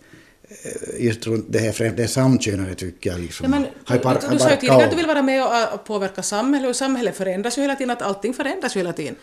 just 0.98 1.26
runt 1.26 1.46
det 1.48 1.58
här 1.58 1.72
främst 1.72 1.96
det 1.96 2.08
samkönade 2.08 2.74
tycker 2.74 3.10
jag 3.10 3.20
liksom. 3.20 3.44
Ja, 3.44 3.50
men, 3.50 3.62
du, 3.96 3.98
par- 4.02 4.20
du, 4.20 4.28
du 4.34 4.38
sa 4.38 4.50
ju 4.50 4.56
tidigare 4.56 4.84
att 4.84 4.90
du 4.90 4.96
vill 4.96 5.06
vara 5.06 5.22
med 5.22 5.44
och 5.44 5.74
och 5.74 5.84
påverka 5.84 6.22
samhället 6.22 6.68
och 6.70 6.76
samhället 6.76 7.16
förändras 7.16 7.58
ju 7.58 7.62
hela 7.62 7.74
tiden, 7.76 7.90
att 7.90 8.02
allting 8.02 8.34
förändras 8.34 8.76
ju 8.76 8.80
hela 8.80 8.92
tiden. 8.92 9.14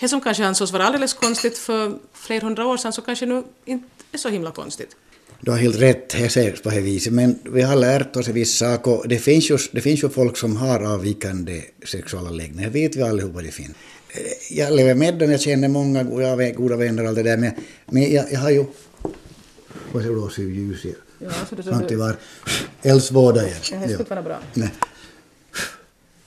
Det 0.00 0.08
som 0.08 0.20
kanske 0.20 0.44
ansågs 0.46 0.72
vara 0.72 0.84
alldeles 0.84 1.12
konstigt 1.14 1.58
för 1.58 1.98
flera 2.12 2.44
hundra 2.44 2.66
år 2.66 2.76
sedan 2.76 2.92
så 2.92 3.02
kanske 3.02 3.26
nu 3.26 3.42
inte 3.64 3.86
är 4.12 4.18
så 4.18 4.28
himla 4.28 4.50
konstigt. 4.50 4.96
Du 5.40 5.50
har 5.50 5.58
helt 5.58 5.80
rätt, 5.80 6.08
det 6.08 6.28
sägs 6.28 6.62
på 6.62 6.70
det 6.70 6.80
viset, 6.80 7.12
men 7.12 7.38
vi 7.44 7.62
har 7.62 7.76
lärt 7.76 8.16
oss 8.16 8.28
en 8.28 8.34
viss 8.34 8.56
sak 8.56 8.86
och 8.86 9.08
det 9.08 9.18
finns 9.18 9.50
ju, 9.50 9.58
det 9.72 9.80
finns 9.80 10.04
ju 10.04 10.08
folk 10.08 10.36
som 10.36 10.56
har 10.56 10.80
avvikande 10.94 11.62
sexuella 11.86 12.30
läggningar, 12.30 12.70
det 12.70 12.80
vet 12.80 12.96
vi 12.96 13.02
allihopa 13.02 13.42
det 13.42 13.50
finns. 13.50 13.70
Eh, 14.10 14.56
Jag 14.58 14.72
lever 14.76 14.94
med 14.94 15.14
dem, 15.18 15.30
jag 15.30 15.40
känner 15.40 15.68
många 15.68 16.02
goda 16.52 16.76
vänner 16.76 17.02
och 17.02 17.08
allt 17.08 17.16
det 17.16 17.22
där, 17.22 17.36
men, 17.36 17.52
men 17.86 18.12
jag, 18.12 18.32
jag 18.32 18.40
har 18.40 18.50
ju... 18.50 18.64
Vad 19.94 20.02
ser 20.02 20.10
du 20.10 20.16
då, 20.16 20.88
i? 20.88 20.94
Ja, 21.18 21.30
så 21.48 21.54
det, 21.54 21.62
så 21.62 21.70
Sånt 21.70 21.82
det 21.82 21.94
du, 21.94 21.96
var 21.96 22.16
eldsvåda 22.82 23.46
igen. 23.46 23.58
det 23.70 23.76
här 23.76 23.88
skulle 23.88 24.08
vara 24.08 24.22
bra. 24.22 24.38
Nej. 24.54 24.70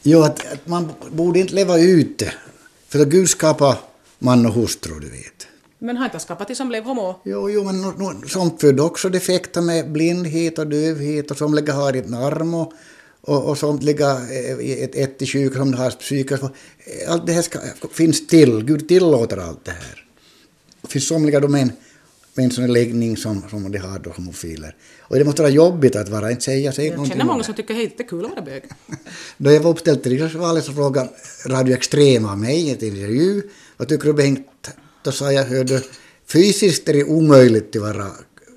Jo, 0.04 0.22
att, 0.22 0.54
att 0.54 0.68
man 0.68 0.92
borde 1.12 1.40
inte 1.40 1.54
leva 1.54 1.80
ute, 1.80 2.34
för 2.88 3.00
att 3.00 3.08
Gud 3.08 3.30
skapade 3.30 3.78
man 4.20 4.46
och 4.46 4.54
hustru, 4.54 5.00
du 5.00 5.10
vet. 5.10 5.48
Men 5.80 5.98
har 5.98 6.06
inte 6.06 6.20
skapat 6.20 6.48
det 6.48 6.56
som 6.56 6.68
blev 6.68 6.84
homo? 6.84 7.16
Jo, 7.24 7.50
jo, 7.50 7.64
men 7.64 7.82
no, 7.82 7.94
no, 7.98 8.28
som 8.28 8.58
född 8.58 8.80
också 8.80 9.10
defekta 9.10 9.62
med 9.62 9.92
blindhet 9.92 10.60
och 10.60 10.68
dövhet 10.68 11.32
och 11.32 11.38
somliga 11.38 11.74
har 11.74 11.94
ett 11.94 12.14
arm 12.14 12.54
och, 12.54 12.74
och, 13.22 13.50
och 13.50 13.58
somliga 13.58 14.12
eh, 14.12 14.60
i 14.60 14.84
ett, 14.84 14.96
ett 14.96 15.22
i 15.22 15.28
sjuka 15.28 15.60
som 15.60 15.74
har 15.74 15.90
psykisk... 15.90 16.44
Allt 17.08 17.26
det 17.26 17.34
här 17.34 17.42
ska, 17.42 17.60
finns 17.92 18.28
till, 18.28 18.64
Gud 18.64 18.88
tillåter 18.88 19.38
allt 19.38 19.66
det 19.66 19.72
här. 19.72 20.06
Det 20.82 20.88
finns 20.88 21.08
somliga 21.08 21.40
då 21.40 21.48
med 22.38 22.44
en, 22.44 22.52
sån 22.52 22.74
läggning 22.74 23.18
som, 23.18 23.44
som 23.50 23.72
de 23.72 23.78
har 23.78 24.00
då, 24.00 24.10
homofiler. 24.10 24.76
Och 25.00 25.16
det 25.18 25.26
måste 25.26 25.42
vara 25.42 25.52
jobbigt 25.52 25.96
att 25.96 26.10
vara, 26.10 26.32
inte 26.32 26.44
säga 26.44 26.72
sig 26.72 26.88
Jag 26.88 27.08
känner 27.08 27.26
många 27.26 27.44
som 27.44 27.54
tycker 27.54 27.74
hej, 27.74 27.94
det 27.98 28.04
är 28.04 28.08
kul 28.08 28.26
att 28.26 28.32
vara 28.32 28.42
bög. 28.42 28.64
Då 29.38 29.52
jag 29.52 29.62
var 29.62 29.72
uppställd 29.72 30.04
till 30.04 30.12
riksdagsvalet 30.12 30.66
så 30.66 30.74
frågade 30.74 31.10
Radio 31.46 31.76
Extrema 31.76 32.36
mig 32.36 32.58
i 32.58 32.70
en 32.70 32.70
intervju. 32.70 33.42
Vad 33.78 33.88
tycker 33.88 34.06
du 34.06 34.14
Bengt? 34.14 34.70
Då 35.04 35.12
sa 35.12 35.32
jag, 35.32 35.46
hördu, 35.46 35.80
fysiskt 36.28 36.90
är 36.90 36.94
det 36.94 37.04
omöjligt 37.04 37.76
att 37.76 37.82
vara, 37.82 38.12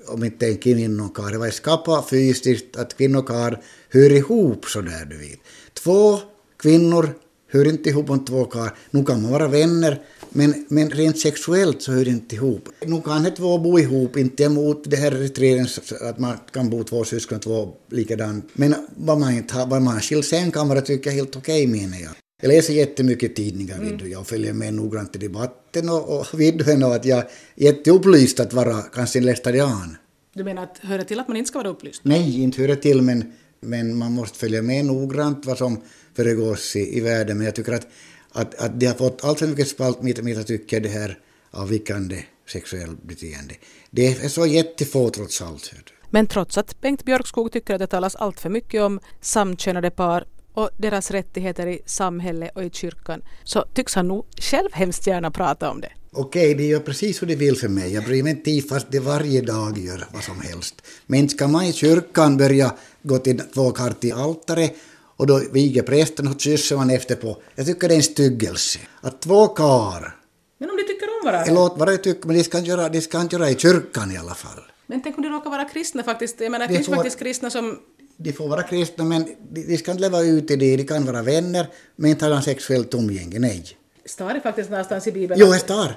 om 0.07 0.23
inte 0.23 0.47
en 0.47 0.57
kvinna 0.57 1.03
och 1.03 1.15
karl. 1.15 1.31
Det 1.31 1.37
var 1.37 1.49
skapa 1.49 2.05
fysiskt 2.09 2.77
att 2.77 2.97
kvinna 2.97 3.19
och 3.19 3.27
karl 3.27 3.55
hör 3.89 4.11
ihop 4.11 4.65
sådär, 4.65 5.05
du 5.09 5.17
vet. 5.17 5.39
Två 5.73 6.19
kvinnor 6.57 7.09
hör 7.51 7.67
inte 7.67 7.89
ihop 7.89 8.09
om 8.09 8.25
två 8.25 8.45
karl. 8.45 8.69
Nu 8.91 9.05
kan 9.05 9.21
man 9.21 9.31
vara 9.31 9.47
vänner, 9.47 10.01
men, 10.33 10.65
men 10.69 10.89
rent 10.89 11.19
sexuellt 11.19 11.81
så 11.81 11.91
hör 11.91 12.05
det 12.05 12.11
inte 12.11 12.35
ihop. 12.35 12.69
Nu 12.85 13.01
kan 13.01 13.23
det 13.23 13.31
två 13.31 13.57
bo 13.57 13.79
ihop, 13.79 14.17
inte 14.17 14.43
emot 14.43 14.83
det 14.83 14.97
här 14.97 15.11
registreringen 15.11 15.67
att 16.01 16.19
man 16.19 16.37
kan 16.51 16.69
bo 16.69 16.83
två 16.83 17.03
syskon, 17.03 17.39
två 17.39 17.73
likadant. 17.89 18.49
Men 18.53 18.75
vad 18.95 19.19
man 19.19 19.33
inte 19.33 19.53
har, 19.53 19.67
vad 19.67 19.81
man 19.81 20.01
skild 20.01 20.25
sängkammare 20.25 20.81
tycker 20.81 21.09
jag 21.09 21.13
är 21.13 21.17
helt 21.17 21.35
okej 21.35 21.67
menar 21.67 21.97
jag. 21.97 22.11
Jag 22.41 22.47
läser 22.47 22.73
jättemycket 22.73 23.35
tidningar, 23.35 23.79
vet 23.79 23.99
du. 23.99 24.09
jag 24.09 24.27
följer 24.27 24.53
med 24.53 24.73
noggrant 24.73 25.15
i 25.15 25.19
debatten 25.19 25.89
och, 25.89 26.19
och 26.19 26.39
vidden 26.39 26.83
och 26.83 26.95
att 26.95 27.05
jag 27.05 27.19
är 27.19 27.27
jätteupplyst 27.55 28.39
att 28.39 28.53
vara 28.53 28.81
kanske 28.81 29.19
en 29.19 29.25
lästarian. 29.25 29.97
Du 30.33 30.43
menar 30.43 30.63
att 30.63 30.77
höra 30.77 31.03
till 31.03 31.19
att 31.19 31.27
man 31.27 31.37
inte 31.37 31.47
ska 31.47 31.59
vara 31.59 31.69
upplyst? 31.69 32.01
Nej, 32.03 32.41
inte 32.41 32.61
höra 32.61 32.75
till, 32.75 33.01
men, 33.01 33.33
men 33.61 33.97
man 33.97 34.11
måste 34.11 34.37
följa 34.37 34.61
med 34.61 34.85
noggrant 34.85 35.45
vad 35.45 35.57
som 35.57 35.81
föregås 36.15 36.75
i, 36.75 36.97
i 36.97 36.99
världen. 36.99 37.37
Men 37.37 37.45
jag 37.45 37.55
tycker 37.55 37.71
att, 37.71 37.87
att, 38.31 38.55
att 38.55 38.79
det 38.79 38.85
har 38.85 38.93
fått 38.93 39.23
allt 39.23 39.39
för 39.39 39.47
mycket 39.47 39.67
spalt, 39.67 40.01
mitt, 40.01 40.23
mitt 40.23 40.47
tycke, 40.47 40.79
det 40.79 40.89
här 40.89 41.19
avvikande 41.51 42.23
sexuellt 42.51 43.03
beteende. 43.03 43.55
Det 43.89 44.07
är 44.07 44.29
så 44.29 44.45
jättefå 44.45 45.09
trots 45.09 45.41
allt. 45.41 45.73
Men 46.09 46.27
trots 46.27 46.57
att 46.57 46.81
Bengt 46.81 47.05
Björkskog 47.05 47.51
tycker 47.51 47.73
att 47.73 47.79
det 47.79 47.87
talas 47.87 48.15
allt 48.15 48.39
för 48.39 48.49
mycket 48.49 48.81
om 48.81 48.99
samkönade 49.21 49.89
par 49.89 50.25
och 50.53 50.69
deras 50.77 51.11
rättigheter 51.11 51.67
i 51.67 51.81
samhället 51.85 52.51
och 52.55 52.63
i 52.63 52.69
kyrkan 52.69 53.21
så 53.43 53.65
tycks 53.73 53.95
han 53.95 54.07
nog 54.07 54.25
själv 54.37 54.69
hemskt 54.71 55.07
gärna 55.07 55.31
prata 55.31 55.69
om 55.69 55.81
det. 55.81 55.91
Okej, 56.13 56.55
de 56.55 56.63
gör 56.63 56.79
precis 56.79 57.21
hur 57.21 57.27
de 57.27 57.35
vill 57.35 57.55
för 57.55 57.67
mig. 57.67 57.93
Jag 57.93 58.03
bryr 58.03 58.23
mig 58.23 58.31
inte 58.31 58.51
i 58.51 58.61
fast 58.61 58.91
de 58.91 58.99
varje 58.99 59.41
dag 59.41 59.77
gör 59.77 60.07
vad 60.13 60.23
som 60.23 60.41
helst. 60.41 60.81
Men 61.05 61.29
ska 61.29 61.47
man 61.47 61.63
i 61.63 61.73
kyrkan 61.73 62.37
börja 62.37 62.75
gå 63.03 63.17
till 63.17 63.39
två 63.53 63.71
kart 63.71 63.99
till 63.99 64.13
altaret 64.13 64.75
och 65.21 65.27
då 65.27 65.41
viger 65.51 65.81
prästen 65.81 66.27
och 66.27 66.41
kysser 66.41 66.75
man 66.75 66.89
efter 66.89 67.15
på. 67.15 67.37
Jag 67.55 67.65
tycker 67.65 67.87
det 67.87 67.93
är 67.93 67.97
en 67.97 68.03
styggelse. 68.03 68.79
Att 69.01 69.21
två 69.21 69.47
kar, 69.47 70.15
Men 70.57 70.69
om 70.69 70.77
de 70.77 70.83
tycker 70.83 71.07
om 71.19 71.25
varandra? 71.25 71.53
låt 71.53 71.77
vad 71.77 71.87
de 71.87 71.97
tycker, 71.97 72.27
men 72.27 72.37
de 72.37 72.43
ska, 72.43 72.57
inte 72.57 72.69
göra, 72.69 72.89
de 72.89 73.01
ska 73.01 73.21
inte 73.21 73.35
göra 73.35 73.49
i 73.49 73.55
kyrkan 73.55 74.11
i 74.11 74.17
alla 74.17 74.33
fall. 74.33 74.61
Men 74.87 75.01
tänk 75.03 75.17
om 75.17 75.23
de 75.23 75.29
råkar 75.29 75.49
vara 75.49 75.65
kristna 75.65 76.03
faktiskt. 76.03 76.41
Jag 76.41 76.51
menar, 76.51 76.67
det 76.67 76.73
finns 76.73 76.87
får- 76.87 76.95
faktiskt 76.95 77.19
kristna 77.19 77.49
som... 77.49 77.79
De 78.17 78.33
får 78.33 78.47
vara 78.47 78.63
kristna 78.63 79.03
men 79.03 79.25
de, 79.49 79.61
de 79.63 79.77
ska 79.77 79.91
inte 79.91 80.01
leva 80.01 80.21
ut 80.21 80.51
i 80.51 80.55
det. 80.55 80.77
De 80.77 80.83
kan 80.83 81.05
vara 81.05 81.21
vänner 81.21 81.67
men 81.95 82.09
inte 82.11 82.25
ha 82.25 82.41
sexuellt 82.41 82.93
umgänge, 82.93 83.39
nej. 83.39 83.65
Står 84.05 84.33
det 84.33 84.41
faktiskt 84.41 84.69
någonstans 84.69 85.07
i 85.07 85.11
Bibeln? 85.11 85.41
Jo, 85.41 85.47
det 85.51 85.59
står. 85.59 85.95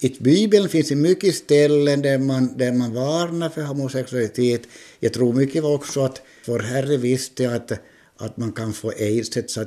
I 0.00 0.16
Bibeln 0.20 0.68
finns 0.68 0.88
det 0.88 0.96
mycket 0.96 1.34
ställen 1.34 2.02
där 2.02 2.18
man, 2.18 2.58
där 2.58 2.72
man 2.72 2.94
varnar 2.94 3.48
för 3.48 3.62
homosexualitet. 3.62 4.62
Jag 5.00 5.12
tror 5.12 5.32
mycket 5.32 5.64
också 5.64 6.04
att 6.04 6.22
vår 6.46 6.58
Herre 6.58 6.96
visste 6.96 7.54
att, 7.54 7.72
att 8.16 8.36
man 8.36 8.52
kan 8.52 8.72
få 8.72 8.90
aids 8.90 9.36
etc. 9.36 9.58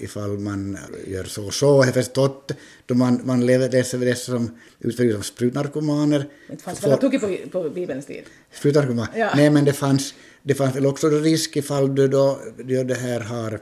ifall 0.00 0.38
man 0.38 0.78
gör 1.06 1.24
så 1.24 1.46
och 1.46 1.54
så. 1.54 1.66
Jag 1.66 1.84
har 1.84 1.92
förstått 1.92 2.52
då 2.86 2.94
man, 2.94 3.20
man 3.24 3.46
lever 3.46 3.68
dessa, 3.68 3.96
dessa 3.96 4.32
som 4.32 4.58
utför 4.78 5.12
som 5.12 5.22
sprutnarkomaner. 5.22 6.28
Det 6.48 6.62
fanns 6.62 6.82
väl 6.82 6.98
tokigt 6.98 7.22
på, 7.22 7.62
på 7.62 7.70
Bibelns 7.70 8.06
tid? 8.06 8.22
Sprutnarkoman? 8.52 9.06
Ja. 9.16 9.30
Nej, 9.36 9.50
men 9.50 9.64
det 9.64 9.72
fanns, 9.72 10.14
det 10.42 10.54
fanns 10.54 10.76
väl 10.76 10.86
också 10.86 11.08
risk 11.08 11.56
ifall 11.56 11.94
du 11.94 12.08
då, 12.08 12.40
då 12.56 12.82
det 12.82 12.94
här 12.94 13.20
har, 13.20 13.60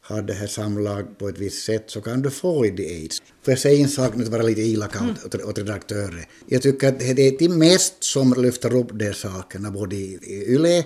har 0.00 0.22
det 0.22 0.32
här 0.34 0.46
samlag 0.46 1.18
på 1.18 1.28
ett 1.28 1.38
visst 1.38 1.64
sätt 1.64 1.84
så 1.86 2.00
kan 2.00 2.22
du 2.22 2.30
få 2.30 2.62
aids. 2.62 3.22
Får 3.42 3.52
jag 3.52 3.58
säga 3.58 3.82
en 3.82 3.88
sak 3.88 4.14
nu 4.16 4.22
att 4.22 4.28
vara 4.28 4.42
lite 4.42 4.60
elak 4.60 4.96
Mm. 4.96 5.14
åt, 5.24 5.34
åt 5.34 5.58
redaktören? 5.58 6.24
Jag 6.46 6.62
tycker 6.62 6.88
att 6.88 6.98
det 6.98 7.22
är 7.26 7.38
de 7.38 7.48
mest 7.48 8.04
som 8.04 8.34
lyfter 8.38 8.76
upp 8.76 8.88
de 8.92 9.12
sakerna 9.12 9.70
både 9.70 9.96
i, 9.96 10.18
i 10.22 10.54
YLE 10.54 10.84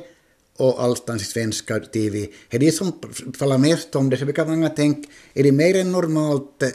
och 0.61 0.83
allstans 0.83 1.23
i 1.23 1.25
svenska 1.25 1.81
TV. 1.81 2.27
Det 2.49 2.57
är 2.57 2.61
de 2.61 2.73
som 2.73 2.93
talar 3.39 3.59
mest 3.59 3.97
om 3.97 4.11
det. 4.11 4.17
Så 4.17 4.25
brukar 4.25 4.47
många 4.47 4.69
tänka, 4.69 5.09
är 5.35 5.43
det 5.43 5.53
mer 5.53 5.77
än 5.77 5.93
normalt 5.93 6.63
eh, 6.63 6.69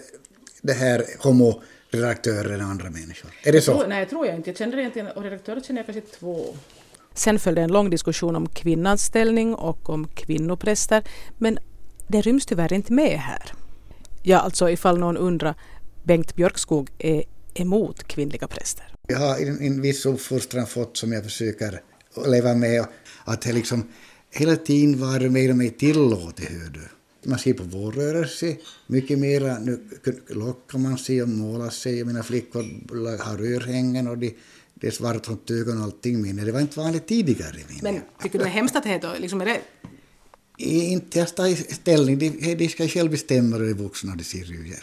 det 0.62 0.74
här 0.74 1.06
homoredaktörer 1.20 2.54
än 2.54 2.62
andra 2.62 2.90
människor? 2.90 3.32
Är 3.44 3.52
det 3.52 3.62
så? 3.62 3.78
Tror, 3.78 3.88
nej, 3.88 4.06
tror 4.06 4.26
jag 4.26 4.36
inte. 4.36 4.50
Jag 4.50 4.58
känner 4.58 4.78
egentligen, 4.78 5.08
och 5.08 5.24
redaktörer 5.24 5.62
känner 5.62 5.80
jag 5.80 5.86
kanske 5.86 6.20
två. 6.20 6.56
Sen 7.14 7.40
följde 7.40 7.62
en 7.62 7.72
lång 7.72 7.90
diskussion 7.90 8.36
om 8.36 8.50
kvinnans 8.50 9.02
ställning 9.02 9.56
och 9.56 9.90
om 9.90 10.08
kvinnopräster, 10.08 11.04
men 11.38 11.58
det 12.08 12.22
ryms 12.22 12.46
tyvärr 12.46 12.74
inte 12.74 12.94
med 12.94 13.20
här. 13.20 13.52
Ja, 14.24 14.38
alltså 14.38 14.70
ifall 14.70 14.98
någon 14.98 15.18
undrar, 15.18 15.56
Bengt 16.04 16.36
Björkskog 16.36 16.90
är 16.98 17.24
emot 17.54 18.04
kvinnliga 18.04 18.48
präster. 18.48 18.86
Jag 19.08 19.20
har 19.20 19.38
en, 19.38 19.62
en 19.62 19.82
viss 19.82 20.06
uppfostran 20.06 20.68
fått 20.68 20.98
som 20.98 21.14
jag 21.14 21.24
försöker 21.24 21.82
leva 22.28 22.54
med. 22.54 22.86
Att 23.26 23.42
det 23.42 23.54
liksom 23.54 23.84
hela 24.32 24.56
tiden 24.56 25.00
var 25.00 25.30
mer 25.30 25.50
och 25.50 25.58
mer 25.58 25.70
tillåtet, 25.70 26.50
hör 26.50 26.70
du. 26.70 26.82
Man 27.30 27.40
ser 27.40 27.54
på 27.54 27.64
vår 27.64 27.92
rörelse 27.92 28.58
mycket 28.88 29.20
mera, 29.20 29.60
nu 29.60 29.80
lockar 30.28 30.78
man 30.78 30.98
sig 30.98 31.22
och 31.22 31.30
målar 31.30 31.70
sig. 31.70 32.04
Mina 32.04 32.24
flickor 32.24 32.64
har 33.24 33.56
örhängen 33.56 34.08
och 34.08 34.18
de, 34.18 34.36
det 34.74 34.88
är 34.88 34.92
svart 34.92 35.30
runt 35.30 35.52
ögonen 35.52 35.78
och 35.78 35.84
allting. 35.84 36.22
Men 36.22 36.46
det 36.46 36.52
var 36.52 36.62
inte 36.62 36.80
vanligt 36.80 37.08
tidigare. 37.08 37.58
Min. 37.70 37.80
Men 37.82 38.02
tycker 38.22 38.40
du 38.40 38.44
det 38.44 38.50
är 38.50 38.54
hemskt 38.54 38.76
att 38.76 38.84
det 38.84 38.90
heter, 38.90 39.20
liksom 39.20 39.42
är 39.42 39.46
det... 39.46 39.62
Inte 40.58 41.20
jag 41.20 41.36
tar 41.36 41.74
ställning, 41.74 42.18
de, 42.20 42.56
de 42.56 42.70
ska 42.70 42.88
själv 42.88 43.12
bestämma 43.12 43.58
hur 43.58 43.68
de 43.68 43.74
vuxna 43.74 44.16
de 44.16 44.24
ser 44.24 44.52
ut. 44.52 44.78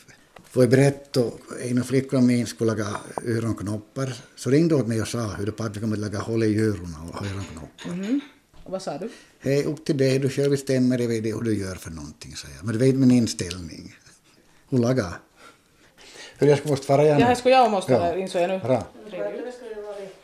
Får 0.52 0.62
jag 0.62 0.70
berätta, 0.70 1.20
en 1.62 1.78
av 1.78 1.82
flickorna 1.82 2.22
min 2.22 2.46
skulle 2.46 2.70
laga 2.70 2.86
öronknoppar, 3.26 4.12
så 4.36 4.50
ringde 4.50 4.74
åt 4.74 4.86
mig 4.86 5.02
och 5.02 5.08
sa 5.08 5.18
hur 5.18 5.46
det 5.46 5.60
att 5.64 5.76
vi 5.76 5.80
kommer 5.80 5.96
att 5.96 6.00
laga 6.00 6.18
hål 6.18 6.42
i 6.44 6.60
öronen 6.60 6.94
och 7.12 7.26
öronknoppar. 7.26 8.20
Och 8.64 8.72
vad 8.72 8.82
sa 8.82 8.98
du? 8.98 9.08
Hej, 9.40 9.64
upp 9.64 9.84
till 9.84 9.96
dig, 9.96 10.18
du 10.18 10.28
själv 10.30 10.50
bestämmer 10.50 10.98
jag 10.98 11.08
vet 11.08 11.24
hur 11.24 11.40
du 11.40 11.58
gör 11.58 11.74
för 11.74 11.90
någonting, 11.90 12.36
sa 12.36 12.48
jag. 12.56 12.64
Men 12.64 12.78
du 12.78 12.84
vet 12.84 12.94
min 12.94 13.10
inställning. 13.10 13.94
Hon 14.70 14.80
lagar. 14.80 15.12
Hur 16.38 16.46
jag 16.48 16.58
ska 16.58 16.68
måste 16.68 16.86
fara 16.86 17.04
igen. 17.04 17.18
Ja, 17.20 17.26
här 17.26 17.34
skulle 17.34 17.54
jag 17.54 17.70
måste, 17.70 17.92
Ja. 17.92 18.16
insåg 18.16 18.42
jag 18.42 18.48
nu. 18.50 18.58
Bra. 18.58 18.86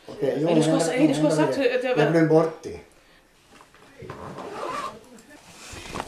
Okej, 0.09 0.41
Men 0.45 0.55
du 0.55 0.62
skulle, 0.62 0.75
ha 1.29 1.37
sagt 1.37 1.59
hur- 1.59 1.77
att 1.77 1.85
jag... 1.85 1.99
Jag 1.99 2.12
glömde 2.12 2.27
bort 2.29 2.62
det. 2.62 2.81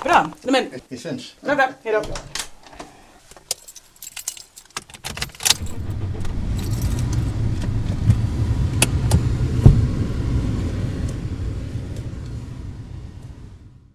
Bra, 0.05 0.31
men 0.43 0.65
Vi 0.89 0.97
syns. 0.99 1.35
bra, 1.41 1.55
bra, 1.55 1.69
hejdå. 1.83 2.03